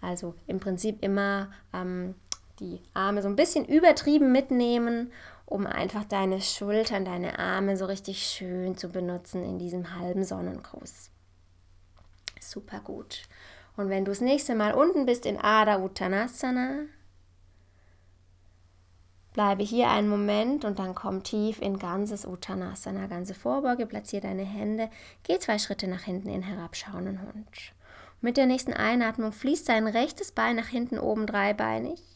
Also 0.01 0.35
im 0.47 0.61
Prinzip 0.61 1.03
immer 1.03 1.51
ähm, 1.73 2.15
die 2.61 2.81
Arme 2.95 3.23
so 3.23 3.29
ein 3.29 3.37
bisschen 3.37 3.65
übertrieben 3.65 4.31
mitnehmen 4.33 5.11
um 5.51 5.67
einfach 5.67 6.05
deine 6.05 6.41
Schultern, 6.41 7.05
deine 7.05 7.39
Arme 7.41 7.77
so 7.77 7.85
richtig 7.85 8.25
schön 8.25 8.77
zu 8.77 8.89
benutzen 8.89 9.45
in 9.45 9.59
diesem 9.59 9.99
halben 9.99 10.23
Sonnengruß. 10.25 11.11
Super 12.41 12.79
gut. 12.79 13.25
Und 13.77 13.89
wenn 13.89 14.05
du 14.05 14.13
das 14.13 14.21
nächste 14.21 14.55
Mal 14.55 14.73
unten 14.75 15.07
bist 15.07 15.27
in 15.27 15.39
Ada 15.39 15.83
Uttanasana, 15.83 16.85
bleibe 19.33 19.65
hier 19.65 19.91
einen 19.91 20.09
Moment 20.09 20.65
und 20.65 20.79
dann 20.79 20.95
komm 20.95 21.25
tief 21.25 21.61
in 21.61 21.81
ganzes 21.81 22.25
Uttanasana, 22.25 23.09
ganze 23.09 23.35
Vorbeuge, 23.35 23.87
platziere 23.87 24.23
deine 24.23 24.45
Hände, 24.45 24.89
geh 25.25 25.41
zwei 25.41 25.59
Schritte 25.59 25.89
nach 25.89 26.03
hinten 26.03 26.29
in 26.29 26.43
herabschauenden 26.43 27.23
Hund. 27.23 27.73
Mit 28.21 28.37
der 28.37 28.47
nächsten 28.47 28.73
Einatmung 28.73 29.33
fließt 29.33 29.69
dein 29.69 29.89
rechtes 29.89 30.31
Bein 30.31 30.55
nach 30.55 30.69
hinten 30.69 30.99
oben 31.01 31.27
dreibeinig 31.27 32.10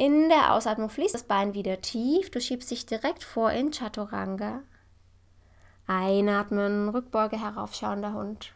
in 0.00 0.30
der 0.30 0.54
Ausatmung 0.54 0.88
fließt 0.88 1.14
das 1.14 1.24
Bein 1.24 1.52
wieder 1.52 1.82
tief. 1.82 2.30
Du 2.30 2.40
schiebst 2.40 2.70
dich 2.70 2.86
direkt 2.86 3.22
vor 3.22 3.52
in 3.52 3.70
Chaturanga. 3.70 4.62
Einatmen, 5.86 6.88
Rückbeuge, 6.88 7.38
heraufschauender 7.38 8.14
Hund. 8.14 8.54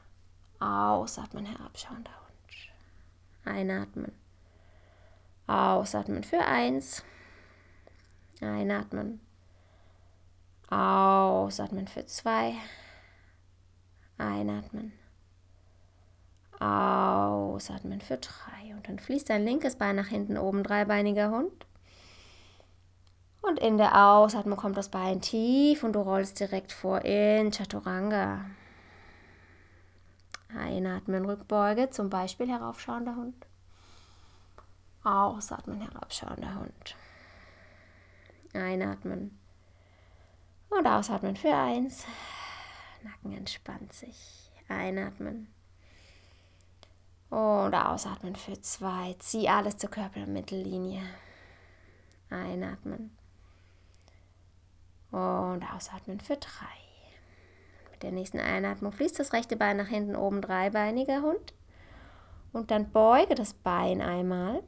Ausatmen, 0.59 1.45
herabschauender 1.45 2.13
Hund. 2.13 3.55
Einatmen. 3.57 4.13
Ausatmen 5.47 6.25
für 6.25 6.43
eins. 6.47 7.05
Einatmen. 8.41 9.21
Ausatmen 10.71 11.89
für 11.89 12.07
zwei. 12.07 12.55
Einatmen. 14.17 14.95
Ausatmen 16.65 18.01
für 18.01 18.17
drei. 18.17 18.75
Und 18.75 18.89
dann 18.89 18.99
fließt 18.99 19.29
dein 19.29 19.45
linkes 19.45 19.77
Bein 19.77 19.97
nach 19.97 20.09
hinten 20.09 20.39
oben, 20.39 20.63
dreibeiniger 20.63 21.31
Hund. 21.31 21.67
Und 23.43 23.59
in 23.59 23.77
der 23.77 24.07
Ausatmung 24.09 24.57
kommt 24.57 24.77
das 24.77 24.89
Bein 24.89 25.21
tief 25.21 25.85
und 25.85 25.93
du 25.93 26.01
rollst 26.01 26.41
direkt 26.41 26.73
vor 26.73 27.03
in 27.05 27.51
Chaturanga. 27.51 28.47
Einatmen, 30.57 31.27
Rückbeuge, 31.27 31.91
zum 31.91 32.09
Beispiel 32.09 32.49
heraufschauender 32.49 33.17
Hund. 33.17 33.47
Ausatmen, 35.03 35.83
herabschauender 35.83 36.55
Hund. 36.55 36.97
Einatmen 38.55 39.39
und 40.71 40.87
ausatmen 40.87 41.37
für 41.37 41.55
eins. 41.55 42.07
Nacken 43.03 43.37
entspannt 43.37 43.93
sich. 43.93 44.51
Einatmen. 44.69 45.54
Und 47.35 47.75
ausatmen 47.75 48.37
für 48.37 48.61
zwei. 48.61 49.17
Zieh 49.19 49.49
alles 49.49 49.77
zur 49.77 49.91
Körpermittellinie. 49.91 51.03
Einatmen. 52.31 53.11
Und 55.11 55.65
ausatmen 55.75 56.21
für 56.21 56.37
drei. 56.37 56.79
Mit 57.91 58.05
der 58.05 58.13
nächsten 58.13 58.39
Einatmung 58.39 58.93
fließt 58.93 59.19
das 59.19 59.33
rechte 59.33 59.57
Bein 59.57 59.79
nach 59.79 59.89
hinten 59.89 60.15
oben, 60.15 60.43
dreibeiniger 60.43 61.23
Hund. 61.23 61.55
Und 62.53 62.71
dann 62.71 62.93
beuge 62.93 63.35
das 63.35 63.53
Bein 63.53 64.01
einmal 64.01 64.63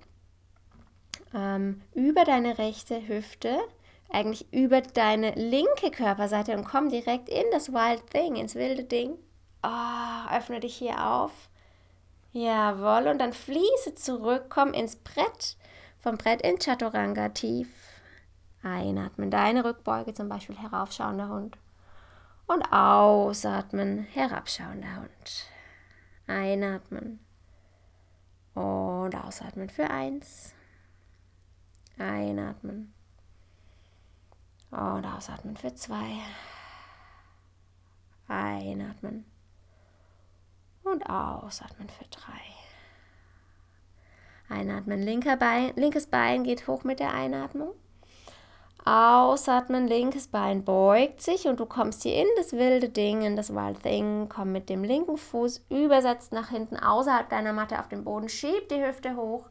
ähm, 1.34 1.82
über 1.94 2.24
deine 2.24 2.58
rechte 2.58 3.06
Hüfte, 3.06 3.60
eigentlich 4.10 4.52
über 4.52 4.80
deine 4.80 5.30
linke 5.36 5.92
Körperseite 5.92 6.56
und 6.56 6.64
komm 6.64 6.88
direkt 6.88 7.28
in 7.28 7.44
das 7.52 7.72
Wild 7.72 8.10
Thing, 8.10 8.34
ins 8.34 8.56
wilde 8.56 8.82
Ding. 8.82 9.16
Oh, 9.62 10.34
öffne 10.36 10.58
dich 10.58 10.74
hier 10.74 11.06
auf 11.08 11.30
Jawohl, 12.36 13.08
und 13.08 13.18
dann 13.18 13.32
fließe 13.32 13.94
zurück, 13.94 14.50
komm 14.50 14.74
ins 14.74 14.96
Brett, 14.96 15.56
vom 15.98 16.18
Brett 16.18 16.42
in 16.42 16.58
Chaturanga 16.58 17.30
tief. 17.30 17.66
Einatmen, 18.62 19.30
deine 19.30 19.64
Rückbeuge, 19.64 20.12
zum 20.12 20.28
Beispiel 20.28 20.58
heraufschauender 20.58 21.30
Hund. 21.30 21.56
Und 22.46 22.70
ausatmen, 22.70 24.00
herabschauender 24.00 24.96
Hund. 24.96 25.46
Einatmen. 26.26 27.20
Und 28.52 29.14
ausatmen 29.14 29.70
für 29.70 29.88
eins. 29.88 30.52
Einatmen. 31.96 32.92
Und 34.70 35.06
ausatmen 35.06 35.56
für 35.56 35.74
zwei. 35.74 36.18
Einatmen. 38.28 39.24
Und 40.90 41.10
ausatmen 41.10 41.88
für 41.88 42.04
drei. 42.04 42.40
Einatmen, 44.48 45.02
linker 45.02 45.36
Bein, 45.36 45.72
linkes 45.74 46.06
Bein 46.06 46.44
geht 46.44 46.68
hoch 46.68 46.84
mit 46.84 47.00
der 47.00 47.12
Einatmung. 47.12 47.72
Ausatmen, 48.84 49.88
linkes 49.88 50.28
Bein 50.28 50.64
beugt 50.64 51.20
sich 51.20 51.48
und 51.48 51.58
du 51.58 51.66
kommst 51.66 52.04
hier 52.04 52.14
in 52.14 52.28
das 52.36 52.52
wilde 52.52 52.88
Ding, 52.88 53.22
in 53.22 53.34
das 53.34 53.52
Wild 53.52 53.82
Thing. 53.82 54.28
Komm 54.28 54.52
mit 54.52 54.68
dem 54.68 54.84
linken 54.84 55.16
Fuß 55.16 55.66
übersetzt 55.70 56.32
nach 56.32 56.50
hinten 56.50 56.76
außerhalb 56.76 57.28
deiner 57.28 57.52
Matte 57.52 57.80
auf 57.80 57.88
den 57.88 58.04
Boden. 58.04 58.28
Schieb 58.28 58.68
die 58.68 58.80
Hüfte 58.84 59.16
hoch. 59.16 59.48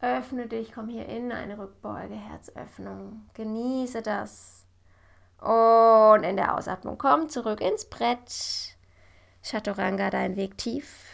Öffne 0.00 0.46
dich, 0.46 0.72
komm 0.74 0.88
hier 0.88 1.06
in 1.06 1.32
eine 1.32 1.58
Rückbeuge, 1.58 2.14
Herzöffnung. 2.14 3.30
Genieße 3.32 4.02
das. 4.02 4.66
Und 5.40 6.22
in 6.24 6.36
der 6.36 6.58
Ausatmung 6.58 6.98
komm 6.98 7.30
zurück 7.30 7.62
ins 7.62 7.88
Brett. 7.88 8.76
Chaturanga, 9.42 10.10
dein 10.10 10.36
Weg 10.36 10.58
tief. 10.58 11.06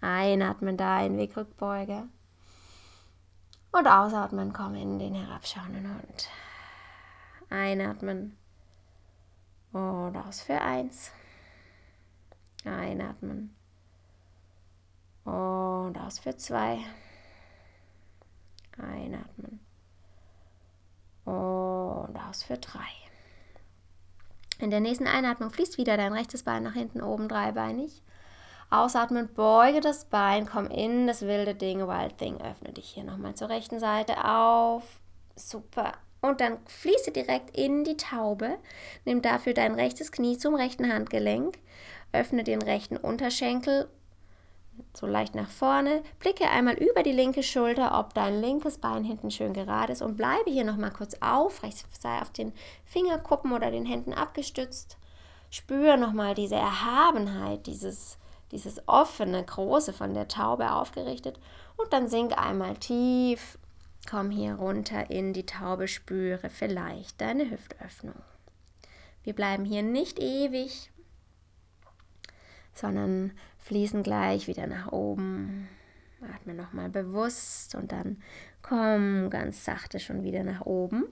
Einatmen, 0.00 0.76
dein 0.76 1.16
Weg 1.16 1.36
Rückbeuge. 1.36 2.08
Und 3.72 3.86
ausatmen, 3.86 4.52
komm 4.52 4.74
in 4.74 4.98
den 4.98 5.14
herabschauenden 5.14 5.88
Hund. 5.88 6.28
Einatmen. 7.50 8.36
Und 9.72 10.16
aus 10.16 10.40
für 10.40 10.60
eins. 10.60 11.12
Einatmen. 12.64 13.54
Und 15.24 15.96
aus 15.98 16.18
für 16.18 16.36
zwei. 16.36 16.78
Einatmen. 18.76 19.60
Und 21.24 22.16
aus 22.16 22.42
für 22.42 22.58
drei. 22.58 22.99
In 24.60 24.70
der 24.70 24.80
nächsten 24.80 25.06
Einatmung 25.06 25.50
fließt 25.50 25.78
wieder 25.78 25.96
dein 25.96 26.12
rechtes 26.12 26.42
Bein 26.42 26.62
nach 26.62 26.74
hinten 26.74 27.00
oben 27.00 27.28
dreibeinig. 27.28 28.02
Ausatmen, 28.68 29.28
beuge 29.34 29.80
das 29.80 30.04
Bein, 30.04 30.46
komm 30.46 30.66
in 30.66 31.06
das 31.06 31.22
wilde 31.22 31.54
Ding, 31.54 31.88
Wild 31.88 32.18
Thing. 32.18 32.40
Öffne 32.40 32.72
dich 32.72 32.90
hier 32.90 33.04
nochmal 33.04 33.34
zur 33.34 33.48
rechten 33.48 33.80
Seite 33.80 34.24
auf. 34.24 35.00
Super. 35.34 35.94
Und 36.20 36.42
dann 36.42 36.58
fließe 36.66 37.10
direkt 37.10 37.56
in 37.56 37.84
die 37.84 37.96
Taube. 37.96 38.58
Nimm 39.06 39.22
dafür 39.22 39.54
dein 39.54 39.74
rechtes 39.74 40.12
Knie 40.12 40.36
zum 40.36 40.54
rechten 40.54 40.92
Handgelenk. 40.92 41.58
Öffne 42.12 42.44
den 42.44 42.60
rechten 42.60 42.98
Unterschenkel 42.98 43.88
so 44.94 45.06
leicht 45.06 45.34
nach 45.34 45.50
vorne. 45.50 46.02
Blicke 46.18 46.48
einmal 46.48 46.74
über 46.74 47.02
die 47.02 47.12
linke 47.12 47.42
Schulter, 47.42 47.98
ob 47.98 48.14
dein 48.14 48.40
linkes 48.40 48.78
Bein 48.78 49.04
hinten 49.04 49.30
schön 49.30 49.52
gerade 49.52 49.92
ist 49.92 50.02
und 50.02 50.16
bleibe 50.16 50.50
hier 50.50 50.64
nochmal 50.64 50.92
kurz 50.92 51.16
aufrecht. 51.20 51.84
Sei 51.98 52.20
auf 52.20 52.30
den 52.30 52.52
Fingerkuppen 52.84 53.52
oder 53.52 53.70
den 53.70 53.86
Händen 53.86 54.12
abgestützt. 54.12 54.96
Spüre 55.50 55.98
nochmal 55.98 56.34
diese 56.34 56.56
Erhabenheit, 56.56 57.66
dieses 57.66 58.18
dieses 58.50 58.86
offene, 58.88 59.44
große 59.44 59.92
von 59.92 60.14
der 60.14 60.28
Taube 60.28 60.72
aufgerichtet 60.72 61.38
und 61.76 61.92
dann 61.92 62.08
sink 62.08 62.36
einmal 62.36 62.76
tief, 62.76 63.58
komm 64.08 64.30
hier 64.30 64.54
runter 64.54 65.10
in 65.10 65.32
die 65.32 65.46
Taube, 65.46 65.88
spüre 65.88 66.50
vielleicht 66.50 67.20
deine 67.20 67.50
Hüftöffnung. 67.50 68.20
Wir 69.22 69.34
bleiben 69.34 69.64
hier 69.64 69.82
nicht 69.82 70.18
ewig, 70.18 70.90
sondern 72.74 73.32
fließen 73.70 74.02
gleich 74.02 74.48
wieder 74.48 74.66
nach 74.66 74.90
oben. 74.90 75.68
Atme 76.34 76.54
nochmal 76.54 76.88
bewusst 76.88 77.76
und 77.76 77.92
dann 77.92 78.20
komm 78.62 79.30
ganz 79.30 79.64
sachte 79.64 80.00
schon 80.00 80.24
wieder 80.24 80.42
nach 80.42 80.66
oben 80.66 81.04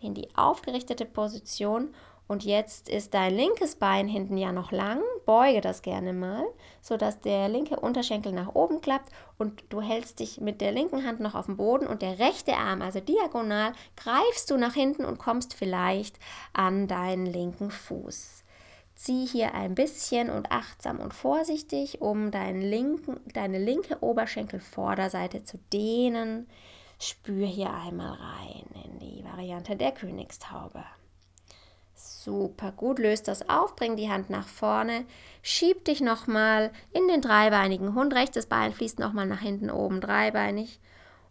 in 0.00 0.14
die 0.14 0.34
aufgerichtete 0.34 1.04
Position 1.04 1.90
und 2.26 2.42
jetzt 2.42 2.88
ist 2.88 3.12
dein 3.12 3.34
linkes 3.34 3.74
Bein 3.76 4.08
hinten 4.08 4.38
ja 4.38 4.50
noch 4.50 4.72
lang. 4.72 5.02
Beuge 5.26 5.60
das 5.60 5.82
gerne 5.82 6.14
mal, 6.14 6.42
sodass 6.80 7.20
der 7.20 7.50
linke 7.50 7.78
Unterschenkel 7.78 8.32
nach 8.32 8.54
oben 8.54 8.80
klappt 8.80 9.12
und 9.36 9.62
du 9.68 9.82
hältst 9.82 10.20
dich 10.20 10.40
mit 10.40 10.62
der 10.62 10.72
linken 10.72 11.04
Hand 11.04 11.20
noch 11.20 11.34
auf 11.34 11.44
dem 11.44 11.58
Boden 11.58 11.86
und 11.86 12.00
der 12.00 12.18
rechte 12.18 12.54
Arm, 12.54 12.80
also 12.80 13.00
diagonal, 13.00 13.74
greifst 13.96 14.50
du 14.50 14.56
nach 14.56 14.72
hinten 14.72 15.04
und 15.04 15.18
kommst 15.18 15.52
vielleicht 15.52 16.18
an 16.54 16.88
deinen 16.88 17.26
linken 17.26 17.70
Fuß. 17.70 18.42
Zieh 19.00 19.24
hier 19.24 19.54
ein 19.54 19.74
bisschen 19.74 20.28
und 20.28 20.52
achtsam 20.52 21.00
und 21.00 21.14
vorsichtig, 21.14 22.02
um 22.02 22.30
deinen 22.30 22.60
linken, 22.60 23.18
deine 23.32 23.58
linke 23.58 24.02
Oberschenkelvorderseite 24.02 25.42
zu 25.42 25.56
dehnen. 25.72 26.46
Spür 26.98 27.46
hier 27.46 27.72
einmal 27.72 28.12
rein 28.12 28.66
in 28.84 28.98
die 28.98 29.24
Variante 29.24 29.74
der 29.74 29.92
Königstaube. 29.92 30.84
Super 31.94 32.72
gut, 32.72 32.98
löst 32.98 33.26
das 33.26 33.48
auf, 33.48 33.74
bring 33.74 33.96
die 33.96 34.10
Hand 34.10 34.28
nach 34.28 34.46
vorne, 34.46 35.06
schieb 35.40 35.86
dich 35.86 36.02
nochmal 36.02 36.70
in 36.92 37.08
den 37.08 37.22
dreibeinigen 37.22 37.94
Hund, 37.94 38.12
rechtes 38.12 38.44
Bein 38.44 38.74
fließt 38.74 38.98
nochmal 38.98 39.24
nach 39.24 39.40
hinten 39.40 39.70
oben, 39.70 40.02
dreibeinig 40.02 40.78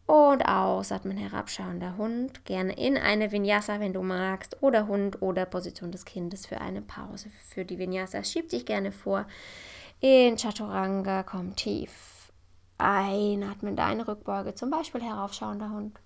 und 0.09 0.41
ausatmen, 0.41 1.17
herabschauender 1.17 1.95
Hund, 1.95 2.43
gerne 2.43 2.73
in 2.73 2.97
eine 2.97 3.31
Vinyasa, 3.31 3.79
wenn 3.79 3.93
du 3.93 4.01
magst, 4.01 4.57
oder 4.63 4.87
Hund 4.87 5.21
oder 5.21 5.45
Position 5.45 5.91
des 5.91 6.03
Kindes 6.03 6.47
für 6.47 6.59
eine 6.61 6.81
Pause. 6.81 7.29
Für 7.49 7.63
die 7.63 7.77
Vinyasa 7.77 8.23
schieb 8.23 8.49
dich 8.49 8.65
gerne 8.65 8.91
vor, 8.91 9.27
in 9.99 10.35
Chaturanga, 10.35 11.21
komm 11.21 11.55
tief, 11.55 12.33
einatmen, 12.79 13.75
deine 13.75 14.07
Rückbeuge, 14.07 14.55
zum 14.55 14.71
Beispiel 14.71 15.03
heraufschauender 15.03 15.69
Hund 15.69 15.99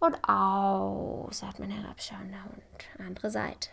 und 0.00 0.16
ausatmen, 0.28 1.70
herabschauender 1.70 2.42
Hund, 2.42 3.06
andere 3.06 3.30
Seite. 3.30 3.70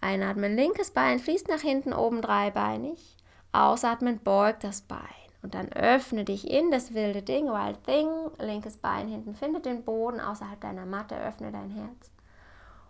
Einatmen, 0.00 0.54
linkes 0.54 0.92
Bein 0.92 1.18
fließt 1.18 1.48
nach 1.48 1.60
hinten 1.60 1.92
oben 1.92 2.22
dreibeinig. 2.22 3.16
Ausatmen, 3.50 4.20
beugt 4.20 4.62
das 4.62 4.82
Bein. 4.82 5.23
Und 5.44 5.54
dann 5.54 5.70
öffne 5.72 6.24
dich 6.24 6.50
in 6.50 6.70
das 6.70 6.94
wilde 6.94 7.20
Ding, 7.20 7.48
Wild 7.48 7.84
Thing. 7.84 8.08
Linkes 8.38 8.78
Bein 8.78 9.08
hinten 9.08 9.34
findet 9.34 9.66
den 9.66 9.84
Boden 9.84 10.18
außerhalb 10.18 10.58
deiner 10.58 10.86
Matte. 10.86 11.16
Öffne 11.16 11.52
dein 11.52 11.70
Herz. 11.70 12.10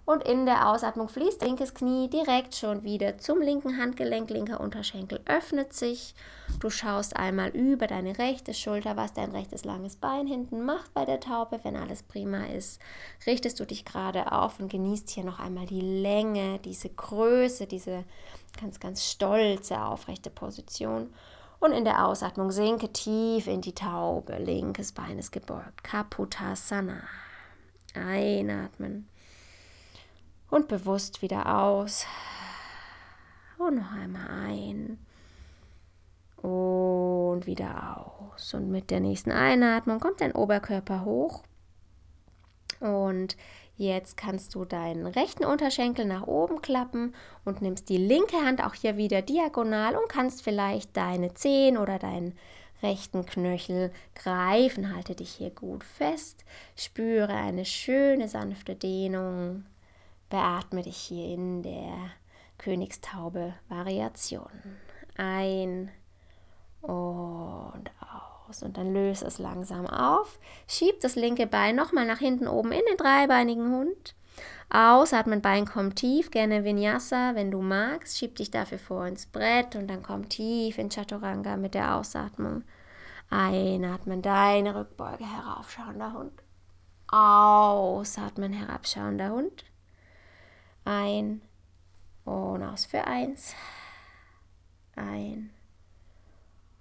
Und 0.05 0.23
in 0.23 0.47
der 0.47 0.69
Ausatmung 0.69 1.09
fließt 1.09 1.43
linkes 1.43 1.75
Knie 1.75 2.09
direkt 2.09 2.55
schon 2.55 2.85
wieder 2.85 3.19
zum 3.19 3.41
linken 3.41 3.79
Handgelenk, 3.79 4.31
linker 4.31 4.61
Unterschenkel 4.61 5.19
öffnet 5.25 5.73
sich. 5.73 6.15
Du 6.61 6.71
schaust 6.71 7.17
einmal 7.17 7.49
über 7.49 7.89
deine 7.89 8.19
rechte 8.19 8.55
Schulter, 8.55 8.97
was 8.97 9.15
dein 9.15 9.33
rechtes 9.33 9.65
langes 9.65 9.97
Bein 9.97 10.29
hinten 10.29 10.65
macht 10.65 10.95
bei 10.95 11.05
der 11.05 11.19
Taube. 11.19 11.59
Wenn 11.65 11.77
alles 11.77 12.05
prima 12.05 12.45
ist, 12.45 12.81
richtest 13.27 13.59
du 13.59 13.65
dich 13.65 13.85
gerade 13.85 14.31
auf 14.31 14.61
und 14.61 14.71
genießt 14.71 15.11
hier 15.11 15.25
noch 15.25 15.41
einmal 15.41 15.67
die 15.67 15.81
Länge, 15.81 16.61
diese 16.61 16.91
Größe, 16.91 17.67
diese 17.67 18.05
ganz, 18.61 18.79
ganz 18.79 19.05
stolze, 19.05 19.81
aufrechte 19.81 20.31
Position. 20.31 21.13
Und 21.61 21.73
in 21.73 21.85
der 21.85 22.07
Ausatmung 22.07 22.51
sinke 22.51 22.93
tief 22.93 23.47
in 23.47 23.61
die 23.61 23.75
Taube. 23.75 24.37
Linkes 24.39 24.93
Bein 24.93 25.19
ist 25.19 25.33
gebeugt. 25.33 25.83
Kaputasana. 25.83 27.03
Einatmen 27.95 29.09
und 30.55 30.69
bewusst 30.69 31.21
wieder 31.21 31.59
aus. 31.59 32.07
Und 33.59 33.77
noch 33.77 33.93
einmal 33.93 34.29
ein. 34.29 34.99
Und 36.37 37.47
wieder 37.47 37.99
aus. 37.99 38.55
Und 38.55 38.71
mit 38.71 38.91
der 38.91 39.01
nächsten 39.01 39.33
Einatmung 39.33 39.99
kommt 39.99 40.21
dein 40.21 40.33
Oberkörper 40.33 41.05
hoch. 41.05 41.43
Und 42.81 43.37
jetzt 43.77 44.17
kannst 44.17 44.55
du 44.55 44.65
deinen 44.65 45.07
rechten 45.07 45.45
Unterschenkel 45.45 46.05
nach 46.05 46.27
oben 46.27 46.63
klappen 46.63 47.15
und 47.45 47.63
nimmst 47.63 47.89
die 47.89 47.97
linke 47.97 48.37
Hand 48.37 48.63
auch 48.65 48.75
hier 48.75 48.97
wieder 48.97 49.23
diagonal 49.23 49.97
und 49.97 50.09
kannst 50.09 50.43
vielleicht 50.43 50.97
deine 50.97 51.35
Zehen 51.35 51.77
oder 51.77 51.99
deinen 51.99 52.37
rechten 52.83 53.27
Knöchel 53.27 53.93
greifen. 54.15 54.95
Halte 54.95 55.15
dich 55.15 55.31
hier 55.31 55.51
gut 55.51 55.85
fest. 55.85 56.45
Spüre 56.77 57.35
eine 57.35 57.65
schöne 57.65 58.29
sanfte 58.29 58.75
Dehnung 58.75 59.65
Beatme 60.35 60.83
dich 60.83 60.97
hier 60.97 61.29
in 61.29 61.63
der 61.63 62.11
Königstaube-Variation. 62.59 64.51
Ein 65.17 65.93
und 66.81 67.89
aus. 68.49 68.63
Und 68.63 68.77
dann 68.77 68.93
löse 68.93 69.27
es 69.27 69.39
langsam 69.39 69.87
auf. 69.87 70.39
Schieb 70.67 71.01
das 71.01 71.17
linke 71.17 71.47
Bein 71.47 71.77
nochmal 71.77 72.07
nach 72.07 72.19
hinten 72.19 72.49
oben 72.49 72.73
in 72.73 72.83
den 72.89 72.97
dreibeinigen 72.97 73.73
Hund. 73.73 74.15
Ausatmen, 74.71 75.41
Bein 75.41 75.67
kommt 75.67 75.97
tief, 75.97 76.31
gerne 76.31 76.65
Vinyasa, 76.65 77.35
wenn 77.35 77.51
du 77.51 77.61
magst. 77.61 78.19
Schieb 78.19 78.37
dich 78.37 78.51
dafür 78.51 78.79
vor 78.79 79.07
ins 79.07 79.27
Brett 79.27 79.77
und 79.77 79.89
dann 79.89 80.03
komm 80.03 80.29
tief 80.29 80.79
in 80.79 80.91
Chaturanga 80.91 81.57
mit 81.57 81.75
der 81.75 81.97
Ausatmung. 81.97 82.65
Einatmen, 83.31 84.23
deine 84.23 84.75
Rückbeuge 84.75 85.25
heraufschauender 85.25 86.13
Hund. 86.13 86.33
Ausatmen, 87.09 88.53
herabschauender 88.53 89.31
Hund. 89.31 89.65
Ein 90.85 91.43
und 92.25 92.63
aus 92.63 92.85
für 92.85 93.05
eins. 93.07 93.55
Ein 94.97 95.51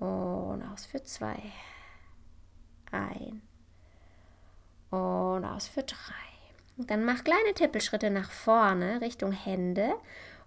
und 0.03 0.63
aus 0.63 0.85
für 0.85 1.01
zwei. 1.03 1.37
Ein 2.91 3.41
und 4.89 5.45
aus 5.45 5.67
für 5.67 5.83
drei. 5.83 5.97
Und 6.77 6.91
dann 6.91 7.05
mach 7.05 7.23
kleine 7.23 7.53
Tippelschritte 7.55 8.09
nach 8.09 8.31
vorne 8.31 9.01
Richtung 9.01 9.31
Hände 9.31 9.93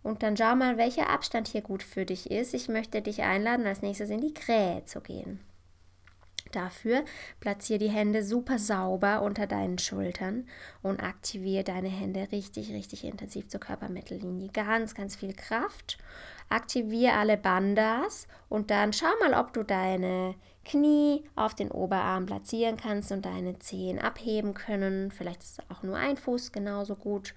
und 0.03 0.23
dann 0.23 0.37
schau 0.37 0.55
mal, 0.55 0.77
welcher 0.77 1.09
Abstand 1.11 1.49
hier 1.49 1.63
gut 1.63 1.83
für 1.83 2.05
dich 2.05 2.31
ist. 2.31 2.55
Ich 2.55 2.69
möchte 2.69 3.03
dich 3.03 3.23
einladen, 3.23 3.67
als 3.67 3.83
nächstes 3.83 4.11
in 4.11 4.21
die 4.21 4.35
Krähe 4.35 4.85
zu 4.85 5.01
gehen. 5.01 5.41
Dafür 6.53 7.05
platziere 7.41 7.81
die 7.81 7.89
Hände 7.89 8.23
super 8.23 8.59
sauber 8.59 9.23
unter 9.23 9.47
deinen 9.47 9.79
Schultern 9.79 10.47
und 10.83 11.03
aktiviere 11.03 11.65
deine 11.65 11.89
Hände 11.89 12.29
richtig, 12.31 12.73
richtig 12.73 13.05
intensiv 13.05 13.49
zur 13.49 13.61
Körpermittellinie. 13.61 14.51
Ganz, 14.53 14.95
ganz 14.95 15.17
viel 15.17 15.35
Kraft. 15.35 15.99
Aktiviere 16.49 17.15
alle 17.15 17.37
Bandas 17.37 18.29
und 18.49 18.71
dann 18.71 18.93
schau 18.93 19.09
mal, 19.21 19.35
ob 19.35 19.53
du 19.53 19.63
deine 19.65 20.35
Knie 20.65 21.25
auf 21.35 21.55
den 21.55 21.71
Oberarm 21.71 22.27
platzieren 22.27 22.77
kannst 22.77 23.13
und 23.13 23.25
deine 23.25 23.59
Zehen 23.59 23.99
abheben 23.99 24.55
können. 24.55 25.11
Vielleicht 25.11 25.43
ist 25.43 25.63
auch 25.71 25.83
nur 25.83 25.97
ein 25.97 26.17
Fuß 26.17 26.53
genauso 26.53 26.97
gut. 26.97 27.35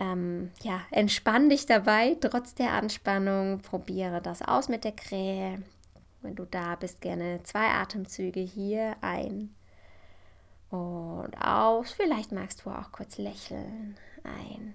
Ähm, 0.00 0.50
ja, 0.62 0.80
entspann 0.90 1.50
dich 1.50 1.66
dabei, 1.66 2.16
trotz 2.20 2.54
der 2.54 2.72
Anspannung. 2.72 3.60
Probiere 3.60 4.22
das 4.22 4.42
aus 4.42 4.68
mit 4.68 4.84
der 4.84 4.92
Krähe. 4.92 5.62
Wenn 6.22 6.34
du 6.34 6.44
da 6.44 6.76
bist, 6.76 7.00
gerne 7.00 7.42
zwei 7.42 7.68
Atemzüge 7.68 8.40
hier 8.40 8.96
ein 9.00 9.54
und 10.70 11.34
aus. 11.38 11.92
Vielleicht 11.92 12.32
magst 12.32 12.64
du 12.64 12.70
auch 12.70 12.92
kurz 12.92 13.18
lächeln. 13.18 13.96
Ein 14.24 14.74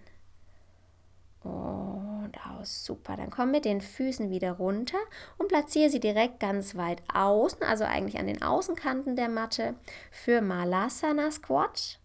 und 1.47 2.37
aus. 2.45 2.85
Super. 2.85 3.15
Dann 3.15 3.29
komm 3.29 3.51
mit 3.51 3.65
den 3.65 3.81
Füßen 3.81 4.29
wieder 4.29 4.53
runter 4.53 4.97
und 5.37 5.47
platziere 5.47 5.89
sie 5.89 5.99
direkt 5.99 6.39
ganz 6.39 6.75
weit 6.75 7.01
außen, 7.13 7.63
also 7.63 7.83
eigentlich 7.83 8.19
an 8.19 8.27
den 8.27 8.41
Außenkanten 8.41 9.15
der 9.15 9.29
Matte 9.29 9.75
für 10.11 10.41
Malasana 10.41 11.31
Squat. 11.31 11.99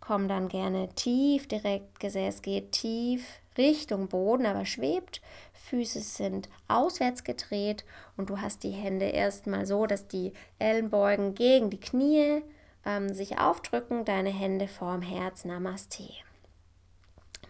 Komm 0.00 0.28
dann 0.28 0.48
gerne 0.48 0.88
tief, 0.94 1.48
direkt 1.48 2.00
Gesäß 2.00 2.42
geht 2.42 2.72
tief 2.72 3.40
Richtung 3.58 4.08
Boden, 4.08 4.46
aber 4.46 4.64
schwebt. 4.64 5.20
Füße 5.52 6.00
sind 6.00 6.48
auswärts 6.68 7.24
gedreht 7.24 7.84
und 8.16 8.30
du 8.30 8.40
hast 8.40 8.62
die 8.62 8.70
Hände 8.70 9.06
erstmal 9.06 9.66
so, 9.66 9.86
dass 9.86 10.06
die 10.06 10.32
Ellenbeugen 10.58 11.34
gegen 11.34 11.68
die 11.68 11.80
Knie 11.80 12.42
ähm, 12.86 13.12
sich 13.12 13.38
aufdrücken, 13.38 14.04
deine 14.04 14.30
Hände 14.30 14.68
vorm 14.68 15.02
Herz. 15.02 15.44
Namaste. 15.44 16.08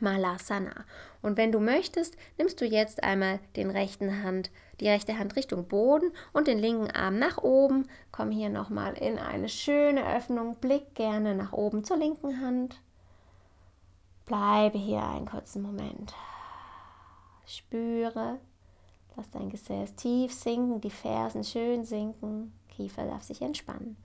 Malasana. 0.00 0.84
Und 1.22 1.36
wenn 1.36 1.52
du 1.52 1.58
möchtest, 1.58 2.16
nimmst 2.36 2.60
du 2.60 2.64
jetzt 2.64 3.02
einmal 3.02 3.40
den 3.56 3.70
rechten 3.70 4.22
Hand, 4.22 4.50
die 4.80 4.88
rechte 4.88 5.18
Hand 5.18 5.36
Richtung 5.36 5.66
Boden 5.66 6.12
und 6.32 6.46
den 6.46 6.58
linken 6.58 6.90
Arm 6.90 7.18
nach 7.18 7.38
oben. 7.38 7.88
Komm 8.12 8.30
hier 8.30 8.50
nochmal 8.50 8.94
in 8.94 9.18
eine 9.18 9.48
schöne 9.48 10.06
Öffnung. 10.16 10.56
Blick 10.56 10.94
gerne 10.94 11.34
nach 11.34 11.52
oben 11.52 11.84
zur 11.84 11.96
linken 11.96 12.40
Hand. 12.40 12.80
Bleibe 14.26 14.78
hier 14.78 15.02
einen 15.02 15.26
kurzen 15.26 15.62
Moment. 15.62 16.14
Spüre, 17.46 18.38
lass 19.16 19.30
dein 19.30 19.48
Gesäß 19.48 19.94
tief 19.96 20.32
sinken, 20.32 20.82
die 20.82 20.90
Fersen 20.90 21.44
schön 21.44 21.84
sinken, 21.84 22.52
Kiefer 22.68 23.06
darf 23.06 23.22
sich 23.22 23.40
entspannen. 23.40 23.96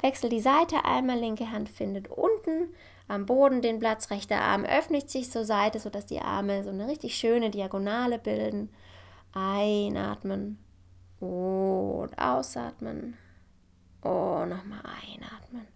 Wechsel 0.00 0.30
die 0.30 0.40
Seite 0.40 0.84
einmal, 0.84 1.18
linke 1.18 1.50
Hand 1.50 1.68
findet 1.68 2.08
unten 2.08 2.68
am 3.06 3.26
Boden 3.26 3.60
den 3.60 3.78
Platz, 3.78 4.10
rechter 4.10 4.40
Arm 4.40 4.64
öffnet 4.64 5.10
sich 5.10 5.30
zur 5.30 5.44
Seite, 5.44 5.78
sodass 5.78 6.06
die 6.06 6.20
Arme 6.20 6.62
so 6.64 6.70
eine 6.70 6.88
richtig 6.88 7.16
schöne 7.16 7.50
Diagonale 7.50 8.18
bilden. 8.18 8.70
Einatmen 9.32 10.58
und 11.20 12.10
ausatmen. 12.16 13.16
Und 14.00 14.48
nochmal 14.50 14.82
einatmen 15.02 15.66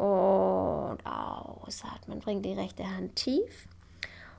und 0.00 0.98
ausatmen. 1.04 2.20
Bring 2.20 2.42
die 2.42 2.54
rechte 2.54 2.84
Hand 2.84 3.16
tief 3.16 3.68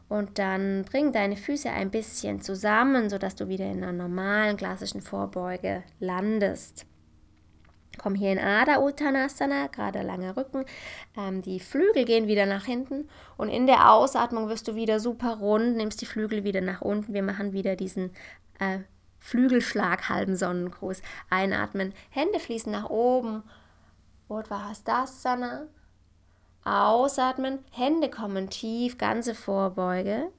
und 0.10 0.40
dann 0.40 0.84
bring 0.84 1.12
deine 1.12 1.38
Füße 1.38 1.70
ein 1.70 1.92
bisschen 1.92 2.42
zusammen, 2.42 3.10
sodass 3.10 3.36
du 3.36 3.48
wieder 3.48 3.66
in 3.66 3.84
einer 3.84 3.94
normalen 3.94 4.58
klassischen 4.58 5.02
Vorbeuge 5.02 5.84
landest. 6.00 6.86
Komm 7.98 8.16
hier 8.16 8.32
in 8.32 8.40
Ada 8.40 8.80
Uttanasana, 8.80 9.68
gerade 9.68 10.02
langer 10.02 10.38
Rücken. 10.38 10.66
Ähm, 11.18 11.42
die 11.42 11.60
Flügel 11.60 12.06
gehen 12.06 12.28
wieder 12.28 12.46
nach 12.46 12.66
hinten 12.66 13.10
und 13.38 13.50
in 13.50 13.68
der 13.68 13.92
Ausatmung 13.92 14.50
wirst 14.50 14.68
du 14.68 14.76
wieder 14.76 15.00
super 15.00 15.38
rund, 15.38 15.76
nimmst 15.76 16.02
die 16.02 16.06
Flügel 16.06 16.44
wieder 16.44 16.62
nach 16.62 16.82
unten. 16.82 17.14
Wir 17.14 17.24
machen 17.24 17.54
wieder 17.54 17.76
diesen 17.76 18.12
äh, 18.60 18.80
Flügelschlag, 19.20 20.10
halben 20.10 20.36
Sonnengruß. 20.36 21.02
Einatmen, 21.30 21.94
Hände 22.10 22.40
fließen 22.40 22.72
nach 22.72 22.90
oben 22.90 23.44
Uddhvastasana. 24.30 25.68
Ausatmen, 26.64 27.60
Hände 27.72 28.10
kommen 28.10 28.50
tief, 28.50 28.98
ganze 28.98 29.36
Vorbeuge. 29.36 30.32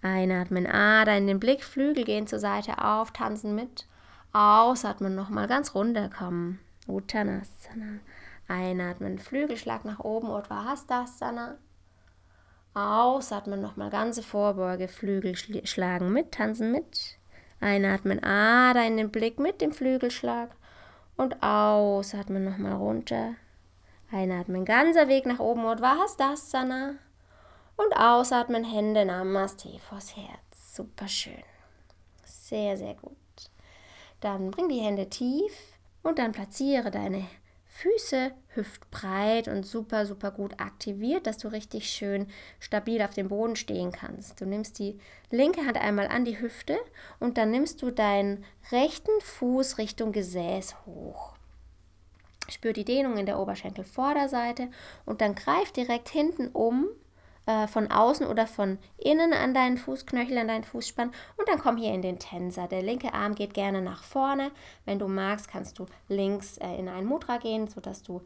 Einatmen, 0.00 0.66
Ader 0.66 1.16
in 1.16 1.26
den 1.26 1.38
Blick, 1.38 1.62
Flügel 1.62 2.04
gehen 2.04 2.26
zur 2.26 2.38
Seite 2.38 2.84
auf, 2.84 3.12
tanzen 3.12 3.54
mit. 3.54 3.86
Ausatmen, 4.32 5.14
nochmal 5.14 5.46
ganz 5.46 5.74
runterkommen. 5.74 6.58
Uttanasana. 6.86 8.00
Einatmen, 8.48 9.18
Flügelschlag 9.18 9.84
nach 9.84 10.00
oben, 10.00 10.30
Uddhvastasana. 10.30 11.58
Ausatmen, 12.74 13.60
nochmal 13.60 13.90
ganze 13.90 14.22
Vorbeuge, 14.22 14.88
Flügel 14.88 15.36
schlagen 15.36 16.12
mit, 16.12 16.32
tanzen 16.32 16.72
mit. 16.72 17.18
Einatmen, 17.60 18.24
Ader 18.24 18.86
in 18.86 18.96
den 18.96 19.10
Blick 19.10 19.38
mit 19.38 19.60
dem 19.60 19.72
Flügelschlag. 19.72 20.50
Und 21.16 21.42
ausatmen 21.42 22.44
nochmal 22.44 22.72
runter. 22.72 23.34
Einatmen, 24.10 24.64
ganzer 24.64 25.08
Weg 25.08 25.26
nach 25.26 25.38
oben, 25.38 25.64
Uddhvastasana. 25.64 26.94
Und 27.76 27.96
ausatmen, 27.96 28.64
Hände 28.64 29.04
Namaste 29.04 29.78
vors 29.78 30.16
Herz. 30.16 30.74
Super 30.74 31.08
schön. 31.08 31.44
Sehr, 32.24 32.76
sehr 32.76 32.94
gut. 32.94 33.21
Dann 34.22 34.52
bring 34.52 34.68
die 34.68 34.80
Hände 34.80 35.10
tief 35.10 35.52
und 36.04 36.20
dann 36.20 36.30
platziere 36.30 36.92
deine 36.92 37.26
Füße 37.66 38.30
hüftbreit 38.54 39.48
und 39.48 39.66
super, 39.66 40.06
super 40.06 40.30
gut 40.30 40.60
aktiviert, 40.60 41.26
dass 41.26 41.38
du 41.38 41.48
richtig 41.48 41.90
schön 41.90 42.28
stabil 42.60 43.02
auf 43.02 43.14
dem 43.14 43.28
Boden 43.28 43.56
stehen 43.56 43.90
kannst. 43.90 44.40
Du 44.40 44.46
nimmst 44.46 44.78
die 44.78 45.00
linke 45.30 45.66
Hand 45.66 45.76
einmal 45.76 46.06
an 46.06 46.24
die 46.24 46.38
Hüfte 46.38 46.78
und 47.18 47.36
dann 47.36 47.50
nimmst 47.50 47.82
du 47.82 47.90
deinen 47.90 48.44
rechten 48.70 49.20
Fuß 49.22 49.78
Richtung 49.78 50.12
Gesäß 50.12 50.86
hoch. 50.86 51.34
Spür 52.48 52.72
die 52.72 52.84
Dehnung 52.84 53.16
in 53.16 53.26
der 53.26 53.40
Oberschenkelvorderseite 53.40 54.68
und 55.04 55.20
dann 55.20 55.34
greif 55.34 55.72
direkt 55.72 56.10
hinten 56.10 56.48
um 56.48 56.86
äh, 57.46 57.66
von 57.66 57.90
außen 57.90 58.26
oder 58.26 58.46
von 58.46 58.78
innen 58.96 59.32
an 59.32 59.54
deinen 59.54 59.76
Fußknöchel, 59.76 60.38
an 60.38 60.48
deinen 60.48 60.64
Fußspann 60.64 61.12
und 61.36 61.48
dann 61.48 61.58
komm 61.58 61.76
hier 61.76 61.92
in 61.92 62.02
den 62.02 62.18
Tänzer. 62.18 62.68
Der 62.68 62.82
linke 62.82 63.14
Arm 63.14 63.34
geht 63.34 63.54
gerne 63.54 63.82
nach 63.82 64.04
vorne. 64.04 64.52
Wenn 64.84 64.98
du 64.98 65.08
magst, 65.08 65.48
kannst 65.48 65.78
du 65.78 65.86
links 66.08 66.58
äh, 66.58 66.74
in 66.76 66.88
ein 66.88 67.04
Mudra 67.04 67.38
gehen, 67.38 67.66
sodass 67.68 68.02
du 68.02 68.22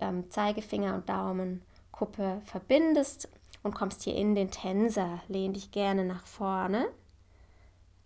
ähm, 0.00 0.30
Zeigefinger 0.30 0.94
und 0.94 1.08
Daumenkuppe 1.08 2.42
verbindest 2.44 3.28
und 3.62 3.74
kommst 3.74 4.02
hier 4.02 4.14
in 4.14 4.34
den 4.34 4.50
Tänzer. 4.50 5.20
Lehn 5.28 5.52
dich 5.52 5.70
gerne 5.70 6.04
nach 6.04 6.26
vorne. 6.26 6.88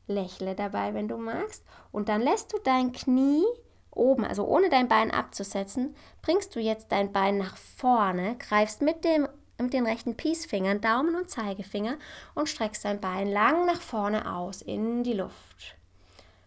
Lächle 0.07 0.55
dabei, 0.55 0.94
wenn 0.94 1.09
du 1.09 1.16
magst. 1.16 1.64
Und 1.90 2.09
dann 2.09 2.20
lässt 2.20 2.53
du 2.53 2.59
dein 2.59 2.92
Knie 2.92 3.44
oben, 3.90 4.25
also 4.25 4.46
ohne 4.46 4.68
dein 4.68 4.88
Bein 4.88 5.11
abzusetzen, 5.11 5.94
bringst 6.22 6.55
du 6.57 6.61
jetzt 6.61 6.92
dein 6.92 7.12
Bein 7.12 7.37
nach 7.37 7.57
vorne, 7.57 8.37
greifst 8.38 8.81
mit 8.83 9.05
dem 9.05 9.29
mit 9.62 9.72
den 9.72 9.87
rechten 9.87 10.16
Peacefingern, 10.16 10.81
Daumen 10.81 11.14
und 11.14 11.31
Zeigefinger 11.31 11.96
und 12.35 12.48
streckst 12.48 12.85
dein 12.85 13.01
Bein 13.01 13.31
lang 13.31 13.66
nach 13.66 13.81
vorne 13.81 14.33
aus 14.35 14.62
in 14.62 15.05
die 15.05 15.12
Luft. 15.12 15.77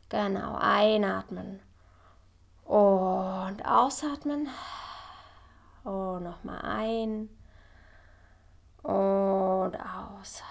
Genau, 0.10 0.56
einatmen 0.60 1.60
und 2.66 3.62
ausatmen. 3.64 4.48
Und 5.84 6.24
nochmal 6.24 6.62
ein 6.64 7.30
und 8.82 9.76
aus. 9.76 10.42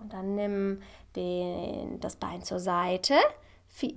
Und 0.00 0.12
dann 0.12 0.34
nimm 0.34 0.82
den, 1.14 2.00
das 2.00 2.16
Bein 2.16 2.42
zur 2.42 2.58
Seite. 2.58 3.14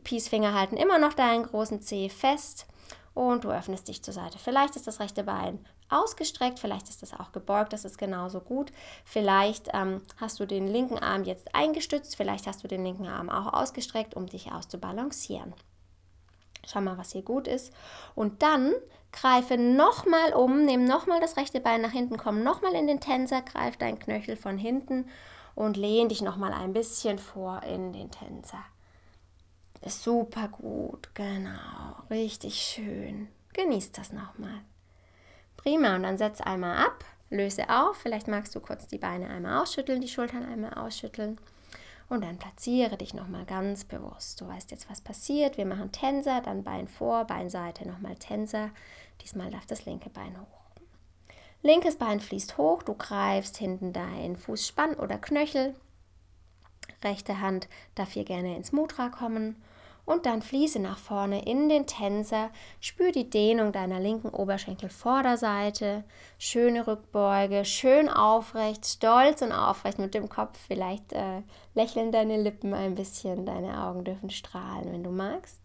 Peacefinger 0.03 0.53
halten 0.53 0.77
immer 0.77 0.99
noch 0.99 1.13
deinen 1.13 1.43
großen 1.43 1.81
Zeh 1.81 2.09
fest 2.09 2.67
und 3.13 3.43
du 3.43 3.49
öffnest 3.49 3.87
dich 3.87 4.03
zur 4.03 4.13
Seite. 4.13 4.39
Vielleicht 4.39 4.75
ist 4.75 4.87
das 4.87 4.99
rechte 4.99 5.23
Bein 5.23 5.63
ausgestreckt, 5.89 6.59
vielleicht 6.59 6.89
ist 6.89 7.01
das 7.01 7.13
auch 7.13 7.31
gebeugt, 7.31 7.73
das 7.73 7.85
ist 7.85 7.97
genauso 7.97 8.39
gut. 8.39 8.71
Vielleicht 9.05 9.69
ähm, 9.73 10.01
hast 10.17 10.39
du 10.39 10.45
den 10.45 10.67
linken 10.67 10.97
Arm 10.97 11.23
jetzt 11.23 11.53
eingestützt, 11.53 12.15
vielleicht 12.15 12.47
hast 12.47 12.63
du 12.63 12.67
den 12.67 12.83
linken 12.83 13.07
Arm 13.07 13.29
auch 13.29 13.53
ausgestreckt, 13.53 14.15
um 14.15 14.27
dich 14.27 14.51
auszubalancieren. 14.51 15.53
Schau 16.65 16.81
mal, 16.81 16.97
was 16.97 17.11
hier 17.11 17.23
gut 17.23 17.47
ist. 17.47 17.73
Und 18.15 18.41
dann 18.41 18.73
Greife 19.11 19.57
nochmal 19.57 20.33
um, 20.33 20.65
nimm 20.65 20.85
nochmal 20.85 21.19
das 21.19 21.37
rechte 21.37 21.59
Bein 21.59 21.81
nach 21.81 21.91
hinten, 21.91 22.17
komm 22.17 22.41
nochmal 22.41 22.73
in 22.73 22.87
den 22.87 22.99
Tänzer, 22.99 23.41
greif 23.41 23.77
dein 23.77 23.99
Knöchel 23.99 24.35
von 24.35 24.57
hinten 24.57 25.07
und 25.55 25.77
lehn 25.77 26.09
dich 26.09 26.21
nochmal 26.21 26.51
ein 26.51 26.73
bisschen 26.73 27.19
vor 27.19 27.61
in 27.63 27.93
den 27.93 28.09
Tänzer. 28.09 28.63
Super 29.85 30.47
gut, 30.47 31.09
genau, 31.13 31.95
richtig 32.09 32.55
schön. 32.55 33.27
Genieß 33.51 33.91
das 33.91 34.13
nochmal. 34.13 34.61
Prima, 35.57 35.95
und 35.95 36.03
dann 36.03 36.17
setz 36.17 36.39
einmal 36.39 36.77
ab, 36.77 37.03
löse 37.29 37.69
auf. 37.69 37.97
Vielleicht 37.97 38.29
magst 38.29 38.55
du 38.55 38.61
kurz 38.61 38.87
die 38.87 38.97
Beine 38.97 39.29
einmal 39.29 39.61
ausschütteln, 39.61 39.99
die 39.99 40.07
Schultern 40.07 40.45
einmal 40.45 40.73
ausschütteln. 40.73 41.37
Und 42.07 42.23
dann 42.23 42.37
platziere 42.37 42.97
dich 42.97 43.13
nochmal 43.13 43.45
ganz 43.45 43.83
bewusst. 43.83 44.39
Du 44.39 44.47
weißt 44.47 44.71
jetzt, 44.71 44.89
was 44.89 45.01
passiert. 45.01 45.57
Wir 45.57 45.65
machen 45.65 45.91
Tänzer, 45.91 46.41
dann 46.41 46.63
Bein 46.63 46.87
vor, 46.87 47.25
Beinseite, 47.25 47.87
nochmal 47.87 48.15
Tänzer. 48.15 48.69
Diesmal 49.21 49.51
darf 49.51 49.65
das 49.65 49.85
linke 49.85 50.09
Bein 50.09 50.39
hoch. 50.39 50.63
Linkes 51.61 51.97
Bein 51.97 52.19
fließt 52.19 52.57
hoch, 52.57 52.83
du 52.83 52.93
greifst 52.93 53.57
hinten 53.57 53.93
deinen 53.93 54.37
Fußspann 54.37 54.95
oder 54.95 55.17
Knöchel. 55.17 55.75
Rechte 57.03 57.41
Hand 57.41 57.67
darf 57.95 58.11
hier 58.11 58.25
gerne 58.25 58.55
ins 58.55 58.71
Mudra 58.71 59.09
kommen 59.09 59.55
und 60.05 60.25
dann 60.25 60.41
fließe 60.41 60.79
nach 60.79 60.97
vorne 60.97 61.45
in 61.45 61.69
den 61.69 61.87
Tänzer. 61.87 62.49
Spür 62.81 63.11
die 63.11 63.29
Dehnung 63.29 63.71
deiner 63.71 63.99
linken 63.99 64.29
Oberschenkelvorderseite. 64.29 66.03
Schöne 66.37 66.85
Rückbeuge, 66.85 67.63
schön 67.63 68.09
aufrecht, 68.09 68.85
stolz 68.85 69.41
und 69.41 69.53
aufrecht 69.53 69.99
mit 69.99 70.13
dem 70.13 70.27
Kopf. 70.27 70.59
Vielleicht 70.67 71.13
äh, 71.13 71.41
lächeln 71.73 72.11
deine 72.11 72.41
Lippen 72.41 72.73
ein 72.73 72.95
bisschen, 72.95 73.45
deine 73.45 73.81
Augen 73.85 74.03
dürfen 74.03 74.29
strahlen, 74.29 74.91
wenn 74.91 75.03
du 75.03 75.09
magst. 75.09 75.59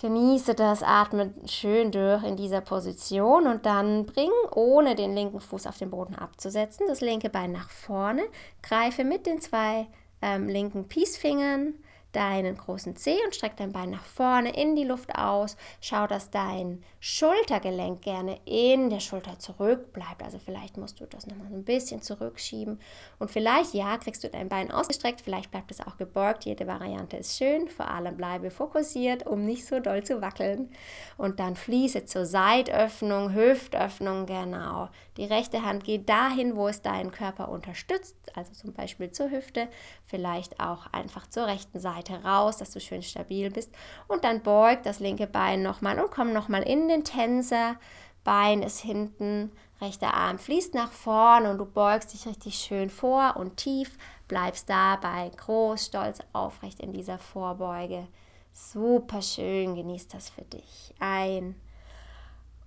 Genieße 0.00 0.54
das, 0.54 0.82
atme 0.82 1.34
schön 1.44 1.92
durch 1.92 2.24
in 2.24 2.36
dieser 2.36 2.62
Position 2.62 3.46
und 3.46 3.66
dann 3.66 4.06
bring, 4.06 4.30
ohne 4.54 4.94
den 4.94 5.14
linken 5.14 5.40
Fuß 5.40 5.66
auf 5.66 5.76
den 5.76 5.90
Boden 5.90 6.14
abzusetzen, 6.14 6.86
das 6.88 7.02
linke 7.02 7.28
Bein 7.28 7.52
nach 7.52 7.68
vorne. 7.68 8.22
Greife 8.62 9.04
mit 9.04 9.26
den 9.26 9.42
zwei 9.42 9.88
ähm, 10.22 10.48
linken 10.48 10.88
Peacefingern 10.88 11.74
deinen 12.12 12.56
großen 12.56 12.96
Zeh 12.96 13.16
und 13.24 13.34
streck 13.34 13.56
dein 13.56 13.72
Bein 13.72 13.90
nach 13.90 14.04
vorne 14.04 14.54
in 14.54 14.74
die 14.74 14.84
Luft 14.84 15.14
aus. 15.16 15.56
Schau, 15.80 16.06
dass 16.06 16.30
dein 16.30 16.82
Schultergelenk 16.98 18.02
gerne 18.02 18.40
in 18.44 18.90
der 18.90 19.00
Schulter 19.00 19.38
zurück 19.38 19.92
bleibt. 19.92 20.22
Also 20.22 20.38
vielleicht 20.38 20.76
musst 20.76 21.00
du 21.00 21.06
das 21.06 21.26
nochmal 21.26 21.48
so 21.48 21.54
ein 21.54 21.64
bisschen 21.64 22.02
zurückschieben. 22.02 22.80
Und 23.18 23.30
vielleicht, 23.30 23.74
ja, 23.74 23.96
kriegst 23.98 24.24
du 24.24 24.28
dein 24.28 24.48
Bein 24.48 24.70
ausgestreckt, 24.70 25.20
vielleicht 25.20 25.50
bleibt 25.50 25.70
es 25.70 25.80
auch 25.80 25.96
gebeugt. 25.96 26.44
Jede 26.44 26.66
Variante 26.66 27.16
ist 27.16 27.38
schön. 27.38 27.68
Vor 27.68 27.88
allem 27.88 28.16
bleibe 28.16 28.50
fokussiert, 28.50 29.26
um 29.26 29.44
nicht 29.44 29.66
so 29.66 29.80
doll 29.80 30.02
zu 30.02 30.20
wackeln. 30.20 30.70
Und 31.16 31.40
dann 31.40 31.56
fließe 31.56 32.04
zur 32.06 32.26
Seitöffnung, 32.26 33.32
Hüftöffnung, 33.32 34.26
genau. 34.26 34.88
Die 35.16 35.24
rechte 35.24 35.64
Hand 35.64 35.84
geht 35.84 36.08
dahin, 36.08 36.56
wo 36.56 36.68
es 36.68 36.82
deinen 36.82 37.10
Körper 37.10 37.50
unterstützt, 37.50 38.16
also 38.34 38.52
zum 38.52 38.72
Beispiel 38.72 39.10
zur 39.12 39.30
Hüfte, 39.30 39.68
vielleicht 40.06 40.60
auch 40.60 40.86
einfach 40.92 41.28
zur 41.28 41.46
rechten 41.46 41.78
Seite 41.78 41.99
Seite 42.00 42.24
raus, 42.24 42.58
dass 42.58 42.70
du 42.70 42.80
schön 42.80 43.02
stabil 43.02 43.50
bist. 43.50 43.72
Und 44.08 44.24
dann 44.24 44.42
beug 44.42 44.82
das 44.82 45.00
linke 45.00 45.26
Bein 45.26 45.62
nochmal 45.62 45.98
und 45.98 46.10
komm 46.10 46.32
nochmal 46.32 46.62
in 46.62 46.88
den 46.88 47.04
Tänzer. 47.04 47.76
Bein 48.24 48.62
ist 48.62 48.80
hinten, 48.80 49.52
rechter 49.80 50.14
Arm 50.14 50.38
fließt 50.38 50.74
nach 50.74 50.92
vorne 50.92 51.50
und 51.50 51.58
du 51.58 51.66
beugst 51.66 52.12
dich 52.12 52.26
richtig 52.26 52.56
schön 52.56 52.90
vor 52.90 53.36
und 53.36 53.56
tief, 53.56 53.96
bleibst 54.28 54.68
dabei 54.68 55.30
groß, 55.36 55.86
stolz, 55.86 56.18
aufrecht 56.32 56.80
in 56.80 56.92
dieser 56.92 57.18
Vorbeuge. 57.18 58.06
Super 58.52 59.22
schön, 59.22 59.74
genieß 59.74 60.08
das 60.08 60.28
für 60.28 60.42
dich. 60.42 60.94
Ein 60.98 61.54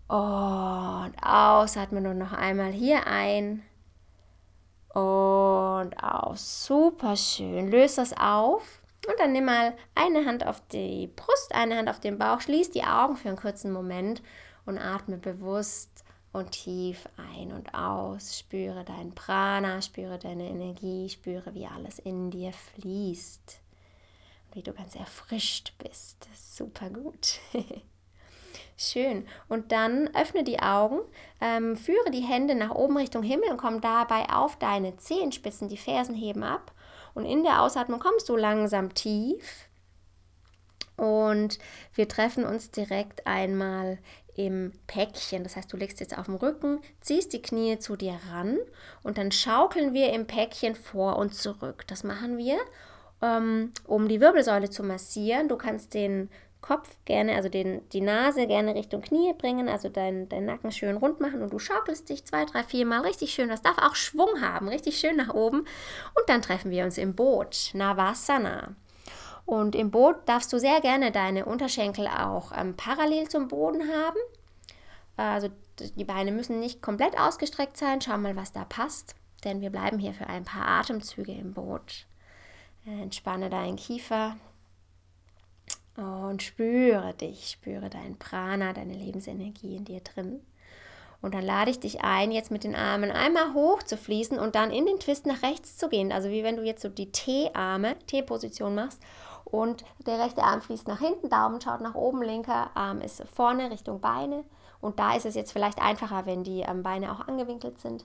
und 0.08 1.14
ausatmen 1.22 2.08
und 2.08 2.18
noch 2.18 2.34
einmal 2.34 2.72
hier 2.72 3.06
ein 3.08 3.64
und 4.94 5.94
aus. 6.02 6.66
Super 6.66 7.16
schön. 7.16 7.70
Löse 7.70 7.98
das 7.98 8.14
auf. 8.18 8.83
Und 9.08 9.20
dann 9.20 9.34
nimm 9.34 9.46
mal 9.46 9.76
eine 9.96 10.26
Hand 10.26 10.46
auf 10.46 10.62
die 10.68 11.08
Brust, 11.08 11.54
eine 11.54 11.78
Hand 11.78 11.90
auf 11.90 12.00
den 12.00 12.18
Bauch, 12.18 12.40
schließ 12.42 12.72
die 12.72 12.84
Augen 12.84 13.18
für 13.18 13.28
einen 13.28 13.38
kurzen 13.38 13.72
Moment 13.72 14.22
und 14.66 14.78
atme 14.78 15.18
bewusst 15.18 16.04
und 16.32 16.52
tief 16.52 17.08
ein 17.18 17.52
und 17.52 17.74
aus. 17.74 18.40
Spüre 18.40 18.84
dein 18.84 19.14
Prana, 19.14 19.82
spüre 19.82 20.18
deine 20.18 20.48
Energie, 20.48 21.10
spüre, 21.10 21.54
wie 21.54 21.68
alles 21.68 22.00
in 22.00 22.32
dir 22.32 22.54
fließt. 22.54 23.60
Und 24.48 24.56
wie 24.56 24.64
du 24.64 24.74
ganz 24.74 24.96
erfrischt 24.96 25.74
bist. 25.78 26.28
Super 26.34 26.90
gut. 26.90 27.40
Schön. 28.78 29.28
Und 29.50 29.72
dann 29.72 30.14
öffne 30.16 30.44
die 30.44 30.60
Augen, 30.60 31.00
ähm, 31.40 31.76
führe 31.76 32.10
die 32.10 32.22
Hände 32.24 32.56
nach 32.56 32.72
oben 32.72 32.98
Richtung 32.98 33.22
Himmel 33.22 33.52
und 33.52 33.58
komm 33.58 33.82
dabei 33.82 34.30
auf 34.30 34.58
deine 34.58 34.98
Zehenspitzen. 34.98 35.70
Die 35.70 35.78
Fersen 35.78 36.16
heben 36.16 36.44
ab 36.44 36.72
und 37.14 37.26
in 37.26 37.44
der 37.44 37.62
Ausatmung 37.62 38.00
kommst 38.00 38.30
du 38.30 38.36
langsam 38.36 38.94
tief. 38.94 39.68
Und 40.96 41.58
wir 41.96 42.08
treffen 42.08 42.46
uns 42.46 42.72
direkt 42.72 43.26
einmal 43.26 43.98
im 44.36 44.74
Päckchen. 44.88 45.44
Das 45.44 45.56
heißt, 45.56 45.72
du 45.72 45.78
legst 45.78 46.00
jetzt 46.00 46.18
auf 46.18 46.26
dem 46.26 46.36
Rücken, 46.36 46.82
ziehst 47.02 47.34
die 47.34 47.42
Knie 47.42 47.80
zu 47.80 47.96
dir 47.96 48.20
ran 48.32 48.58
und 49.04 49.18
dann 49.18 49.32
schaukeln 49.32 49.94
wir 49.94 50.12
im 50.14 50.28
Päckchen 50.28 50.76
vor 50.76 51.18
und 51.18 51.36
zurück. 51.36 51.86
Das 51.88 52.04
machen 52.04 52.38
wir, 52.38 52.58
ähm, 53.22 53.72
um 53.86 54.08
die 54.08 54.22
Wirbelsäule 54.22 54.70
zu 54.70 54.84
massieren. 54.84 55.50
Du 55.50 55.58
kannst 55.58 55.94
den 55.94 56.30
Kopf 56.64 56.98
gerne, 57.06 57.36
also 57.36 57.50
den, 57.50 57.88
die 57.90 58.02
Nase 58.02 58.48
gerne 58.48 58.74
Richtung 58.74 59.02
Knie 59.02 59.34
bringen, 59.34 59.70
also 59.70 59.90
deinen 59.90 60.30
dein 60.30 60.46
Nacken 60.46 60.72
schön 60.72 60.98
rund 60.98 61.20
machen 61.20 61.44
und 61.44 61.52
du 61.52 61.60
schaukelst 61.60 62.10
dich 62.10 62.26
zwei, 62.26 62.46
drei, 62.46 62.64
vier 62.64 62.86
Mal 62.86 63.02
richtig 63.02 63.34
schön. 63.34 63.50
Das 63.50 63.62
darf 63.62 63.78
auch 63.78 63.96
Schwung 63.96 64.42
haben, 64.42 64.70
richtig 64.70 64.98
schön 64.98 65.18
nach 65.18 65.34
oben. 65.34 65.60
Und 65.60 66.28
dann 66.28 66.42
treffen 66.42 66.72
wir 66.72 66.86
uns 66.86 66.98
im 66.98 67.14
Boot, 67.14 67.72
Navasana. 67.74 68.76
Und 69.46 69.76
im 69.76 69.92
Boot 69.92 70.16
darfst 70.26 70.54
du 70.54 70.58
sehr 70.58 70.80
gerne 70.80 71.12
deine 71.12 71.46
Unterschenkel 71.46 72.08
auch 72.08 72.54
ähm, 72.58 72.76
parallel 72.78 73.28
zum 73.28 73.50
Boden 73.50 73.84
haben. 73.92 74.20
Also 75.18 75.50
die 75.78 76.06
Beine 76.06 76.32
müssen 76.32 76.62
nicht 76.62 76.82
komplett 76.82 77.20
ausgestreckt 77.20 77.78
sein. 77.78 78.00
Schau 78.02 78.18
mal, 78.18 78.38
was 78.38 78.54
da 78.54 78.64
passt. 78.64 79.16
Denn 79.44 79.60
wir 79.60 79.70
bleiben 79.70 80.00
hier 80.00 80.14
für 80.14 80.28
ein 80.28 80.46
paar 80.46 80.66
Atemzüge 80.66 81.34
im 81.34 81.54
Boot. 81.54 82.06
Entspanne 82.86 83.50
deinen 83.50 83.76
Kiefer, 83.76 84.38
und 85.96 86.42
spüre 86.42 87.14
dich, 87.14 87.50
spüre 87.50 87.90
dein 87.90 88.18
Prana, 88.18 88.74
deine 88.74 88.94
Lebensenergie 88.94 89.76
in 89.76 89.86
dir 89.86 90.02
drin. 90.02 90.42
Und 91.22 91.34
dann 91.36 91.44
lade 91.46 91.72
ich 91.72 91.80
dich 91.80 92.04
ein, 92.04 92.32
jetzt 92.32 92.52
mit 92.52 92.66
den 92.66 92.76
Armen 92.76 93.10
einmal 93.10 93.54
hoch 93.54 93.82
zu 93.84 93.96
fließen 93.96 94.38
und 94.38 94.56
dann 94.56 94.72
in 94.72 94.86
den 94.86 95.00
Twist 95.00 95.26
nach 95.26 95.42
rechts 95.42 95.78
zu 95.78 95.88
gehen. 95.88 96.12
Also 96.12 96.30
wie 96.30 96.44
wenn 96.44 96.58
du 96.58 96.64
jetzt 96.64 96.82
so 96.82 96.90
die 96.90 97.12
T-Arme, 97.12 97.96
T-Position 98.08 98.76
machst 98.76 99.02
und 99.46 99.86
der 100.06 100.20
rechte 100.20 100.44
Arm 100.44 100.62
fließt 100.62 100.88
nach 100.88 101.00
hinten, 101.00 101.30
Daumen 101.30 101.62
schaut 101.62 101.80
nach 101.80 101.96
oben, 101.96 102.22
linker 102.22 102.72
Arm 102.76 103.00
ist 103.00 103.24
vorne 103.34 103.72
Richtung 103.72 104.02
Beine. 104.02 104.44
Und 104.82 105.00
da 105.00 105.16
ist 105.16 105.26
es 105.26 105.36
jetzt 105.36 105.54
vielleicht 105.54 105.82
einfacher, 105.82 106.26
wenn 106.26 106.44
die 106.44 106.62
ähm, 106.62 106.84
Beine 106.84 107.14
auch 107.14 107.26
angewinkelt 107.26 107.80
sind. 107.80 108.04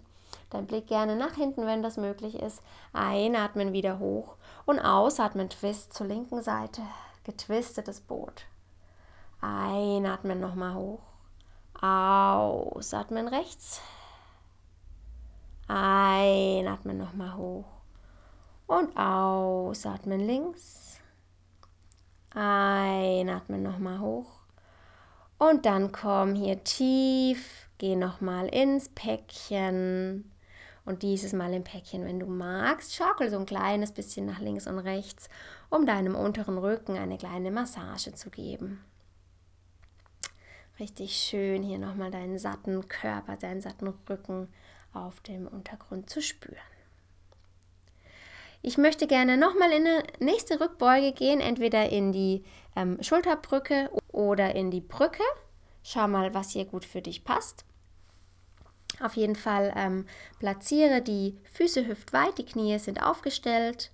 Dein 0.50 0.66
Blick 0.66 0.86
gerne 0.86 1.16
nach 1.16 1.34
hinten, 1.34 1.66
wenn 1.66 1.82
das 1.82 1.96
möglich 1.96 2.40
ist. 2.40 2.62
Einatmen 2.92 3.72
wieder 3.72 3.98
hoch 3.98 4.36
und 4.64 4.78
ausatmen, 4.78 5.50
Twist 5.50 5.92
zur 5.92 6.06
linken 6.06 6.40
Seite 6.40 6.82
getwistetes 7.28 8.00
Boot. 8.00 8.46
Einatmen 9.42 10.40
nochmal 10.40 10.74
hoch. 10.74 11.02
Ausatmen 11.78 13.28
rechts. 13.28 13.82
Einatmen 15.68 16.96
nochmal 16.96 17.36
hoch. 17.36 17.66
Und 18.66 18.96
ausatmen 18.96 20.20
links. 20.20 21.00
Einatmen 22.30 23.62
nochmal 23.62 24.00
hoch. 24.00 24.40
Und 25.36 25.66
dann 25.66 25.92
komm 25.92 26.34
hier 26.34 26.64
tief. 26.64 27.68
Geh 27.76 27.94
nochmal 27.94 28.48
ins 28.48 28.88
Päckchen. 28.88 30.32
Und 30.88 31.02
dieses 31.02 31.34
Mal 31.34 31.52
im 31.52 31.64
Päckchen, 31.64 32.06
wenn 32.06 32.18
du 32.18 32.24
magst, 32.24 32.94
schaukel 32.94 33.28
so 33.28 33.36
ein 33.38 33.44
kleines 33.44 33.92
bisschen 33.92 34.24
nach 34.24 34.38
links 34.38 34.66
und 34.66 34.78
rechts, 34.78 35.28
um 35.70 35.86
deinem 35.86 36.14
unteren 36.14 36.58
Rücken 36.58 36.96
eine 36.96 37.18
kleine 37.18 37.50
Massage 37.50 38.14
zu 38.14 38.30
geben. 38.30 38.84
Richtig 40.78 41.16
schön 41.16 41.62
hier 41.62 41.78
nochmal 41.78 42.10
deinen 42.10 42.38
satten 42.38 42.88
Körper, 42.88 43.36
deinen 43.36 43.60
satten 43.60 43.88
Rücken 44.08 44.48
auf 44.92 45.20
dem 45.20 45.46
Untergrund 45.48 46.08
zu 46.08 46.22
spüren. 46.22 46.56
Ich 48.62 48.78
möchte 48.78 49.06
gerne 49.06 49.36
nochmal 49.36 49.72
in 49.72 49.86
eine 49.86 50.02
nächste 50.18 50.60
Rückbeuge 50.60 51.12
gehen, 51.12 51.40
entweder 51.40 51.88
in 51.90 52.12
die 52.12 52.44
ähm, 52.74 53.02
Schulterbrücke 53.02 53.90
oder 54.08 54.54
in 54.54 54.70
die 54.70 54.80
Brücke. 54.80 55.22
Schau 55.82 56.08
mal, 56.08 56.34
was 56.34 56.50
hier 56.50 56.64
gut 56.64 56.84
für 56.84 57.00
dich 57.00 57.24
passt. 57.24 57.64
Auf 59.00 59.14
jeden 59.14 59.36
Fall 59.36 59.72
ähm, 59.76 60.06
platziere 60.40 61.02
die 61.02 61.38
Füße 61.52 61.86
hüftweit, 61.86 62.38
die 62.38 62.44
Knie 62.44 62.78
sind 62.78 63.02
aufgestellt 63.02 63.92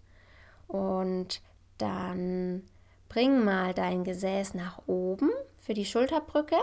und 0.66 1.42
dann 1.78 2.62
bring 3.08 3.44
mal 3.44 3.74
dein 3.74 4.04
Gesäß 4.04 4.54
nach 4.54 4.80
oben 4.87 5.30
für 5.58 5.74
die 5.74 5.84
Schulterbrücke 5.84 6.56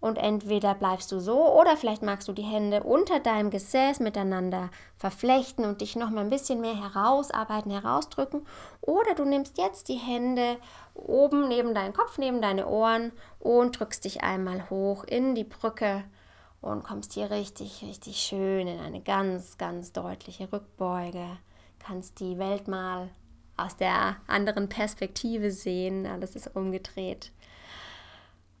Und 0.00 0.18
entweder 0.18 0.74
bleibst 0.74 1.10
du 1.10 1.20
so 1.20 1.52
oder 1.58 1.76
vielleicht 1.76 2.02
magst 2.02 2.28
du 2.28 2.32
die 2.32 2.42
Hände 2.42 2.82
unter 2.82 3.18
deinem 3.18 3.50
Gesäß 3.50 4.00
miteinander 4.00 4.70
verflechten 4.96 5.64
und 5.64 5.80
dich 5.80 5.96
noch 5.96 6.10
mal 6.10 6.20
ein 6.20 6.30
bisschen 6.30 6.60
mehr 6.60 6.76
herausarbeiten, 6.76 7.70
herausdrücken. 7.70 8.46
Oder 8.82 9.14
du 9.14 9.24
nimmst 9.24 9.58
jetzt 9.58 9.88
die 9.88 9.94
Hände 9.94 10.58
oben 10.94 11.48
neben 11.48 11.74
deinen 11.74 11.94
Kopf, 11.94 12.18
neben 12.18 12.42
deine 12.42 12.66
Ohren 12.66 13.12
und 13.38 13.78
drückst 13.78 14.04
dich 14.04 14.22
einmal 14.22 14.68
hoch 14.70 15.04
in 15.04 15.34
die 15.34 15.44
Brücke 15.44 16.04
und 16.60 16.84
kommst 16.84 17.14
hier 17.14 17.30
richtig, 17.30 17.82
richtig 17.82 18.18
schön 18.18 18.68
in 18.68 18.80
eine 18.80 19.00
ganz, 19.00 19.56
ganz 19.56 19.92
deutliche 19.92 20.52
Rückbeuge. 20.52 21.24
Kannst 21.78 22.20
die 22.20 22.38
Welt 22.38 22.68
mal 22.68 23.08
aus 23.56 23.76
der 23.76 24.16
anderen 24.26 24.68
Perspektive 24.68 25.50
sehen. 25.50 26.06
Alles 26.06 26.36
ist 26.36 26.54
umgedreht. 26.54 27.32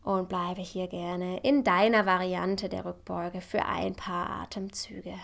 Und 0.02 0.28
bleibe 0.28 0.60
hier 0.60 0.86
gerne 0.86 1.40
in 1.40 1.64
deiner 1.64 2.06
Variante 2.06 2.68
der 2.68 2.84
Rückbeuge 2.84 3.40
für 3.40 3.64
ein 3.64 3.96
paar 3.96 4.30
Atemzüge. 4.30 5.14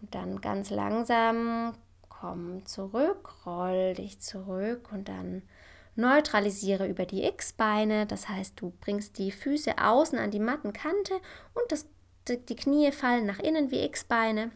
Und 0.00 0.14
dann 0.14 0.40
ganz 0.40 0.70
langsam 0.70 1.74
komm 2.20 2.66
zurück, 2.66 3.46
roll 3.46 3.94
dich 3.94 4.20
zurück 4.20 4.88
und 4.92 5.08
dann 5.08 5.42
neutralisiere 5.98 6.86
über 6.86 7.04
die 7.04 7.24
X-Beine. 7.24 8.06
Das 8.06 8.28
heißt, 8.28 8.60
du 8.60 8.72
bringst 8.80 9.18
die 9.18 9.32
Füße 9.32 9.78
außen 9.78 10.18
an 10.18 10.30
die 10.30 10.38
Mattenkante 10.38 11.12
und 11.54 11.64
das, 11.70 11.86
die 12.28 12.56
Knie 12.56 12.92
fallen 12.92 13.26
nach 13.26 13.40
innen 13.40 13.70
wie 13.70 13.84
X-Beine. 13.84 14.52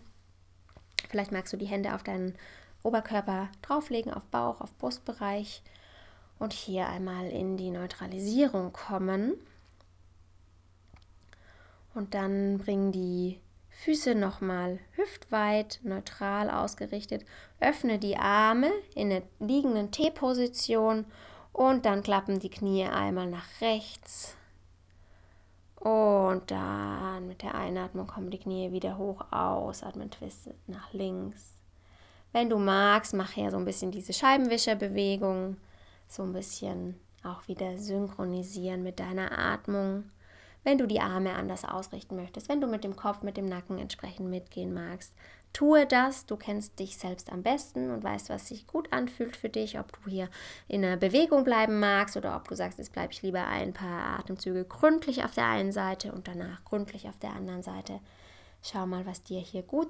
Vielleicht 1.11 1.33
magst 1.33 1.53
du 1.53 1.57
die 1.57 1.67
Hände 1.67 1.95
auf 1.95 2.05
deinen 2.05 2.37
Oberkörper 2.85 3.49
drauflegen, 3.61 4.13
auf 4.15 4.25
Bauch, 4.27 4.61
auf 4.61 4.77
Brustbereich 4.79 5.63
und 6.39 6.53
hier 6.53 6.89
einmal 6.89 7.29
in 7.29 7.57
die 7.57 7.71
Neutralisierung 7.71 8.73
kommen. 8.73 9.35
Und 11.95 12.15
dann 12.15 12.59
bring 12.59 12.93
die 12.93 13.41
Füße 13.71 14.15
nochmal 14.15 14.79
hüftweit, 14.93 15.81
neutral 15.83 16.51
ausgerichtet. 16.51 17.25
Öffne 17.61 17.99
die 17.99 18.17
Arme 18.17 18.71
in 18.95 19.11
der 19.11 19.23
liegenden 19.41 19.91
T-Position 19.91 21.05
und 21.53 21.85
dann 21.85 22.03
klappen 22.03 22.41
die 22.41 22.51
Knie 22.51 22.85
einmal 22.85 23.27
nach 23.27 23.61
rechts. 23.61 24.37
Und 25.77 26.51
dann 26.51 27.27
mit 27.27 27.43
der 27.43 27.55
Einatmung 27.55 28.07
kommen 28.07 28.31
die 28.31 28.39
Knie 28.39 28.73
wieder 28.73 28.99
hoch, 28.99 29.25
ausatmen, 29.33 30.11
twiste 30.11 30.55
nach 30.67 30.93
links. 30.93 31.57
Wenn 32.33 32.49
du 32.49 32.59
magst, 32.59 33.15
mach 33.15 33.33
hier 33.33 33.51
so 33.51 33.57
ein 33.57 33.65
bisschen 33.65 33.91
diese 33.91 34.13
Scheibenwischerbewegung, 34.13 35.57
so 36.09 36.23
ein 36.23 36.33
bisschen 36.33 37.01
auch 37.25 37.47
wieder 37.49 37.77
synchronisieren 37.79 38.83
mit 38.83 39.01
deiner 39.01 39.37
Atmung 39.39 40.05
wenn 40.65 40.79
du 40.79 40.87
die 40.87 41.01
Arme 41.01 41.35
anders 41.35 41.65
ausrichten 41.65 42.17
möchtest, 42.17 42.49
wenn 42.49 42.61
du 42.61 42.67
mit 42.67 42.85
dem 42.85 42.97
Kopf, 42.97 43.23
mit 43.23 43.37
dem 43.37 43.47
Nacken 43.47 43.79
entsprechend 43.79 44.31
mitgehen 44.31 44.73
magst. 44.73 45.13
Tue 45.53 45.87
das, 45.87 46.25
du 46.27 46.37
kennst 46.37 46.79
dich 46.79 46.97
selbst 46.97 47.31
am 47.31 47.43
besten 47.43 47.91
und 47.91 48.03
weißt, 48.03 48.31
was 48.31 48.49
sich 48.49 48.67
gut 48.67 48.93
anfühlt 48.93 49.37
für 49.37 49.51
dich, 49.51 49.79
ob 49.79 49.93
du 49.93 50.11
hier 50.11 50.29
in 50.67 50.85
einer 50.85 50.97
Bewegung 50.97 51.45
bleiben 51.45 51.79
magst 51.79 52.17
oder 52.17 52.37
ob 52.37 52.49
du 52.49 52.57
sagst, 52.57 52.79
jetzt 52.79 52.93
bleibe 52.93 53.13
ich 53.13 53.23
lieber 53.23 53.47
ein 53.47 53.75
paar 53.75 54.19
Atemzüge 54.19 54.65
gründlich 54.65 55.25
auf 55.25 55.35
der 55.35 55.47
einen 55.47 55.73
Seite 55.73 56.13
und 56.13 56.27
danach 56.27 56.65
gründlich 56.65 57.09
auf 57.09 57.19
der 57.19 57.33
anderen 57.33 57.63
Seite. 57.63 58.01
Schau 58.63 58.87
mal, 58.87 59.05
was 59.05 59.23
dir 59.23 59.41
hier 59.41 59.63
gut, 59.63 59.89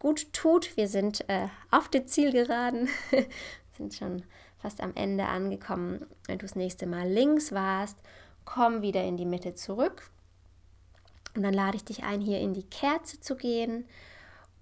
gut 0.00 0.32
tut. 0.32 0.76
Wir 0.76 0.88
sind 0.88 1.28
äh, 1.28 1.48
auf 1.70 1.88
der 1.88 2.06
Zielgeraden, 2.06 2.88
sind 3.76 3.94
schon 3.94 4.24
fast 4.58 4.80
am 4.80 4.92
Ende 4.96 5.26
angekommen. 5.26 6.06
Wenn 6.26 6.38
du 6.38 6.46
das 6.46 6.56
nächste 6.56 6.86
Mal 6.86 7.08
links 7.08 7.52
warst 7.52 7.98
komm 8.46 8.80
wieder 8.80 9.04
in 9.04 9.18
die 9.18 9.26
Mitte 9.26 9.54
zurück. 9.54 10.08
Und 11.34 11.42
dann 11.42 11.52
lade 11.52 11.76
ich 11.76 11.84
dich 11.84 12.04
ein, 12.04 12.22
hier 12.22 12.40
in 12.40 12.54
die 12.54 12.62
Kerze 12.62 13.20
zu 13.20 13.36
gehen. 13.36 13.84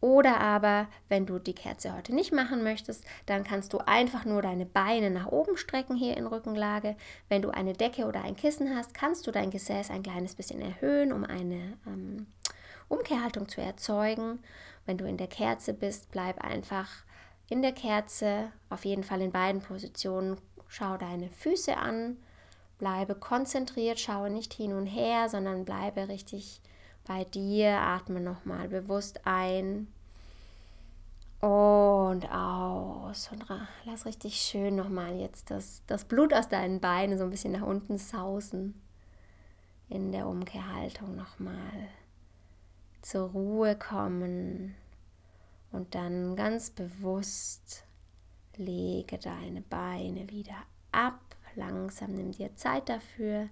Oder 0.04 0.38
aber, 0.38 0.88
wenn 1.08 1.24
du 1.24 1.38
die 1.38 1.54
Kerze 1.54 1.96
heute 1.96 2.14
nicht 2.14 2.30
machen 2.30 2.62
möchtest, 2.62 3.06
dann 3.24 3.42
kannst 3.42 3.72
du 3.72 3.78
einfach 3.78 4.26
nur 4.26 4.42
deine 4.42 4.66
Beine 4.66 5.08
nach 5.08 5.28
oben 5.28 5.56
strecken 5.56 5.96
hier 5.96 6.18
in 6.18 6.26
Rückenlage. 6.26 6.94
Wenn 7.30 7.40
du 7.40 7.48
eine 7.48 7.72
Decke 7.72 8.04
oder 8.04 8.22
ein 8.22 8.36
Kissen 8.36 8.76
hast, 8.76 8.92
kannst 8.92 9.26
du 9.26 9.30
dein 9.30 9.48
Gesäß 9.48 9.88
ein 9.88 10.02
kleines 10.02 10.34
bisschen 10.34 10.60
erhöhen, 10.60 11.10
um 11.10 11.24
eine 11.24 11.78
ähm, 11.86 12.26
Umkehrhaltung 12.88 13.48
zu 13.48 13.62
erzeugen. 13.62 14.40
Wenn 14.84 14.98
du 14.98 15.06
in 15.06 15.16
der 15.16 15.26
Kerze 15.26 15.72
bist, 15.72 16.10
bleib 16.10 16.44
einfach 16.44 16.90
in 17.48 17.62
der 17.62 17.72
Kerze, 17.72 18.52
auf 18.68 18.84
jeden 18.84 19.04
Fall 19.04 19.22
in 19.22 19.32
beiden 19.32 19.62
Positionen. 19.62 20.36
Schau 20.68 20.98
deine 20.98 21.30
Füße 21.30 21.78
an, 21.78 22.18
Bleibe 22.76 23.14
konzentriert, 23.14 23.98
schaue 23.98 24.28
nicht 24.28 24.52
hin 24.52 24.74
und 24.74 24.84
her, 24.84 25.30
sondern 25.30 25.64
bleibe 25.64 26.08
richtig 26.08 26.60
bei 27.06 27.24
dir. 27.24 27.78
Atme 27.78 28.20
nochmal 28.20 28.68
bewusst 28.68 29.20
ein 29.24 29.88
und 31.40 32.24
aus. 32.30 33.30
Und 33.30 33.44
lass 33.84 34.06
richtig 34.06 34.36
schön 34.36 34.76
nochmal 34.76 35.16
jetzt 35.16 35.50
das, 35.50 35.82
das 35.86 36.04
Blut 36.04 36.32
aus 36.32 36.48
deinen 36.48 36.80
Beinen 36.80 37.18
so 37.18 37.24
ein 37.24 37.30
bisschen 37.30 37.52
nach 37.52 37.66
unten 37.66 37.98
sausen. 37.98 38.80
In 39.88 40.12
der 40.12 40.26
Umkehrhaltung 40.26 41.14
nochmal 41.14 41.88
zur 43.02 43.30
Ruhe 43.30 43.76
kommen. 43.76 44.74
Und 45.70 45.94
dann 45.94 46.36
ganz 46.36 46.70
bewusst 46.70 47.84
lege 48.56 49.18
deine 49.18 49.60
Beine 49.60 50.30
wieder 50.30 50.56
ab 50.92 51.20
langsam, 51.56 52.14
nimm 52.14 52.32
dir 52.32 52.56
Zeit 52.56 52.88
dafür, 52.88 53.48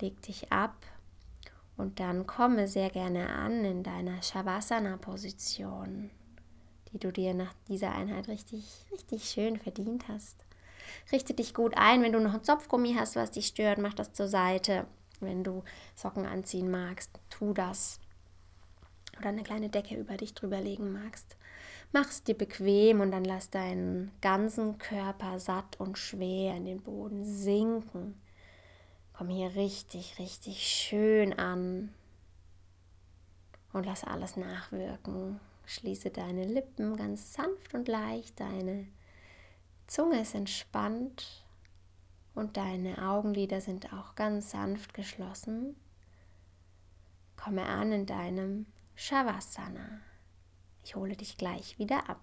leg 0.00 0.20
dich 0.22 0.52
ab 0.52 0.74
und 1.76 2.00
dann 2.00 2.26
komme 2.26 2.68
sehr 2.68 2.90
gerne 2.90 3.28
an 3.28 3.64
in 3.64 3.82
deiner 3.82 4.22
Shavasana-Position, 4.22 6.10
die 6.92 6.98
du 6.98 7.12
dir 7.12 7.34
nach 7.34 7.52
dieser 7.68 7.92
Einheit 7.92 8.28
richtig, 8.28 8.86
richtig 8.92 9.28
schön 9.28 9.58
verdient 9.58 10.08
hast. 10.08 10.36
Richte 11.12 11.34
dich 11.34 11.52
gut 11.52 11.74
ein, 11.76 12.02
wenn 12.02 12.12
du 12.12 12.20
noch 12.20 12.34
ein 12.34 12.44
Zopfgummi 12.44 12.94
hast, 12.94 13.16
was 13.16 13.30
dich 13.30 13.48
stört, 13.48 13.78
mach 13.78 13.94
das 13.94 14.12
zur 14.12 14.28
Seite. 14.28 14.86
Wenn 15.20 15.44
du 15.44 15.62
Socken 15.94 16.26
anziehen 16.26 16.70
magst, 16.70 17.10
tu 17.30 17.52
das. 17.52 18.00
Oder 19.18 19.30
eine 19.30 19.42
kleine 19.42 19.68
Decke 19.68 19.94
über 19.96 20.16
dich 20.16 20.34
drüber 20.34 20.60
legen 20.60 20.92
magst. 20.92 21.36
Mach 21.92 22.08
es 22.08 22.22
dir 22.22 22.36
bequem 22.36 23.00
und 23.00 23.12
dann 23.12 23.24
lass 23.24 23.48
deinen 23.48 24.12
ganzen 24.20 24.78
Körper 24.78 25.38
satt 25.38 25.80
und 25.80 25.96
schwer 25.96 26.56
in 26.56 26.64
den 26.66 26.82
Boden 26.82 27.24
sinken. 27.24 28.20
Komm 29.16 29.30
hier 29.30 29.54
richtig, 29.54 30.18
richtig 30.18 30.68
schön 30.68 31.38
an 31.38 31.94
und 33.72 33.86
lass 33.86 34.04
alles 34.04 34.36
nachwirken. 34.36 35.40
Schließe 35.64 36.10
deine 36.10 36.44
Lippen 36.44 36.96
ganz 36.96 37.32
sanft 37.32 37.72
und 37.72 37.88
leicht, 37.88 38.38
deine 38.38 38.86
Zunge 39.86 40.20
ist 40.20 40.34
entspannt 40.34 41.46
und 42.34 42.58
deine 42.58 43.08
Augenlider 43.08 43.62
sind 43.62 43.90
auch 43.94 44.16
ganz 44.16 44.50
sanft 44.50 44.92
geschlossen. 44.92 45.76
Komme 47.36 47.64
an 47.64 47.92
in 47.92 48.04
deinem 48.04 48.66
Shavasana. 48.96 50.02
Ich 50.84 50.94
hole 50.94 51.16
dich 51.16 51.38
gleich 51.38 51.78
wieder 51.78 52.10
ab. 52.10 52.20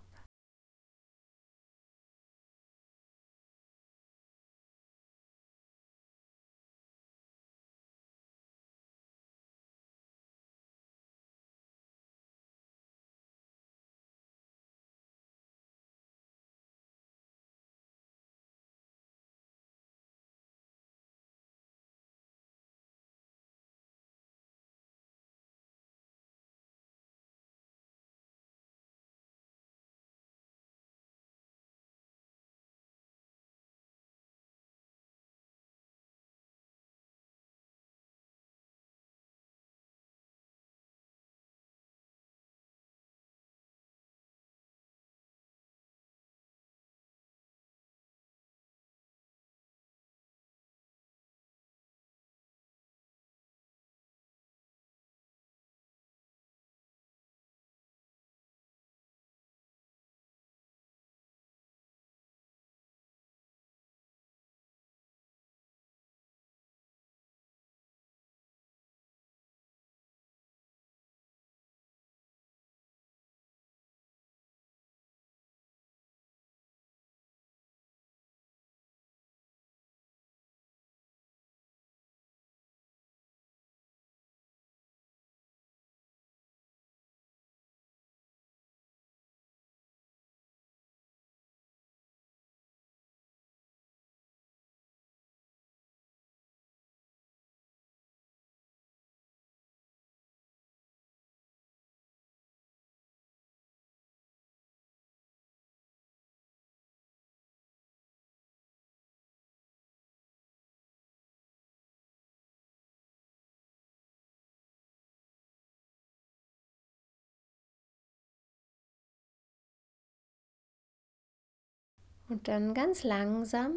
Und 122.30 122.48
dann 122.48 122.74
ganz 122.74 123.04
langsam 123.04 123.76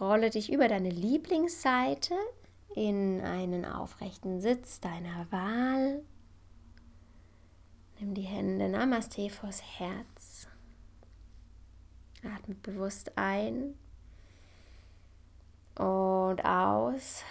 rolle 0.00 0.30
dich 0.30 0.52
über 0.52 0.68
deine 0.68 0.90
Lieblingsseite 0.90 2.14
in 2.74 3.20
einen 3.22 3.64
aufrechten 3.64 4.40
Sitz 4.40 4.80
deiner 4.80 5.30
Wahl. 5.30 6.02
Nimm 7.98 8.14
die 8.14 8.22
Hände 8.22 8.68
Namaste 8.68 9.30
vors 9.30 9.62
Herz. 9.78 10.48
Atme 12.22 12.54
bewusst 12.56 13.16
ein 13.16 13.74
und 15.76 16.44
aus. 16.44 17.22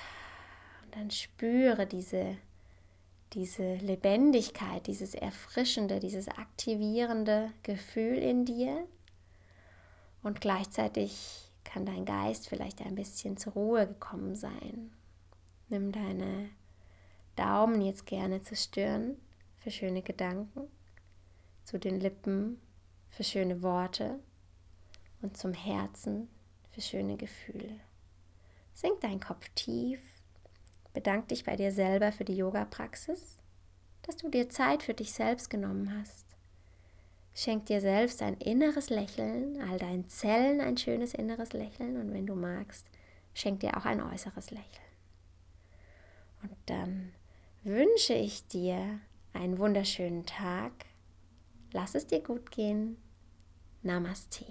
Und 0.84 0.95
dann 0.95 1.11
spüre 1.11 1.86
diese, 1.86 2.38
diese 3.34 3.76
Lebendigkeit, 3.76 4.88
dieses 4.88 5.13
erfrischende, 5.13 5.99
dieses 5.99 6.28
aktivierende 6.28 7.51
Gefühl 7.61 8.18
in 8.18 8.45
dir. 8.45 8.88
Und 10.26 10.41
gleichzeitig 10.41 11.51
kann 11.63 11.86
dein 11.86 12.03
Geist 12.03 12.49
vielleicht 12.49 12.82
ein 12.82 12.95
bisschen 12.95 13.38
zur 13.38 13.53
Ruhe 13.53 13.86
gekommen 13.86 14.36
sein. 14.36 14.91
Nimm 15.69 15.91
deine 15.91 16.49
Daumen 17.36 17.80
jetzt 17.80 18.07
gerne 18.07 18.41
zur 18.41 18.57
Stirn 18.57 19.19
für 19.59 19.69
schöne 19.69 20.01
Gedanken, 20.01 20.67
zu 21.63 21.78
den 21.78 21.99
Lippen 21.99 22.59
für 23.07 23.23
schöne 23.23 23.61
Worte 23.61 24.19
und 25.21 25.38
zum 25.38 25.53
Herzen 25.53 26.28
für 26.71 26.82
schöne 26.82 27.17
Gefühle. 27.17 27.80
Senk 28.73 29.01
deinen 29.01 29.19
Kopf 29.19 29.47
tief, 29.53 30.01
bedank 30.91 31.28
dich 31.28 31.43
bei 31.43 31.55
dir 31.55 31.71
selber 31.71 32.11
für 32.11 32.26
die 32.26 32.36
Yoga-Praxis, 32.36 33.38
dass 34.01 34.17
du 34.17 34.30
dir 34.30 34.49
Zeit 34.49 34.82
für 34.82 34.95
dich 34.95 35.13
selbst 35.13 35.51
genommen 35.51 35.95
hast. 35.99 36.24
Schenk 37.38 37.65
dir 37.65 37.81
selbst 37.81 38.21
ein 38.21 38.36
inneres 38.36 38.89
Lächeln, 38.89 39.61
all 39.61 39.77
deinen 39.77 40.07
Zellen 40.07 40.61
ein 40.61 40.77
schönes 40.77 41.13
inneres 41.13 41.51
Lächeln 41.51 41.97
und 41.97 42.13
wenn 42.13 42.25
du 42.25 42.33
magst, 42.33 42.88
schenk 43.33 43.59
dir 43.59 43.75
auch 43.75 43.83
ein 43.83 44.01
äußeres 44.01 44.51
Lächeln. 44.51 44.86
Und 46.41 46.55
dann 46.65 47.11
wünsche 47.63 48.13
ich 48.13 48.47
dir 48.47 49.01
einen 49.33 49.59
wunderschönen 49.59 50.25
Tag. 50.25 50.71
Lass 51.73 51.93
es 51.93 52.07
dir 52.07 52.21
gut 52.21 52.51
gehen. 52.51 52.95
Namaste. 53.81 54.45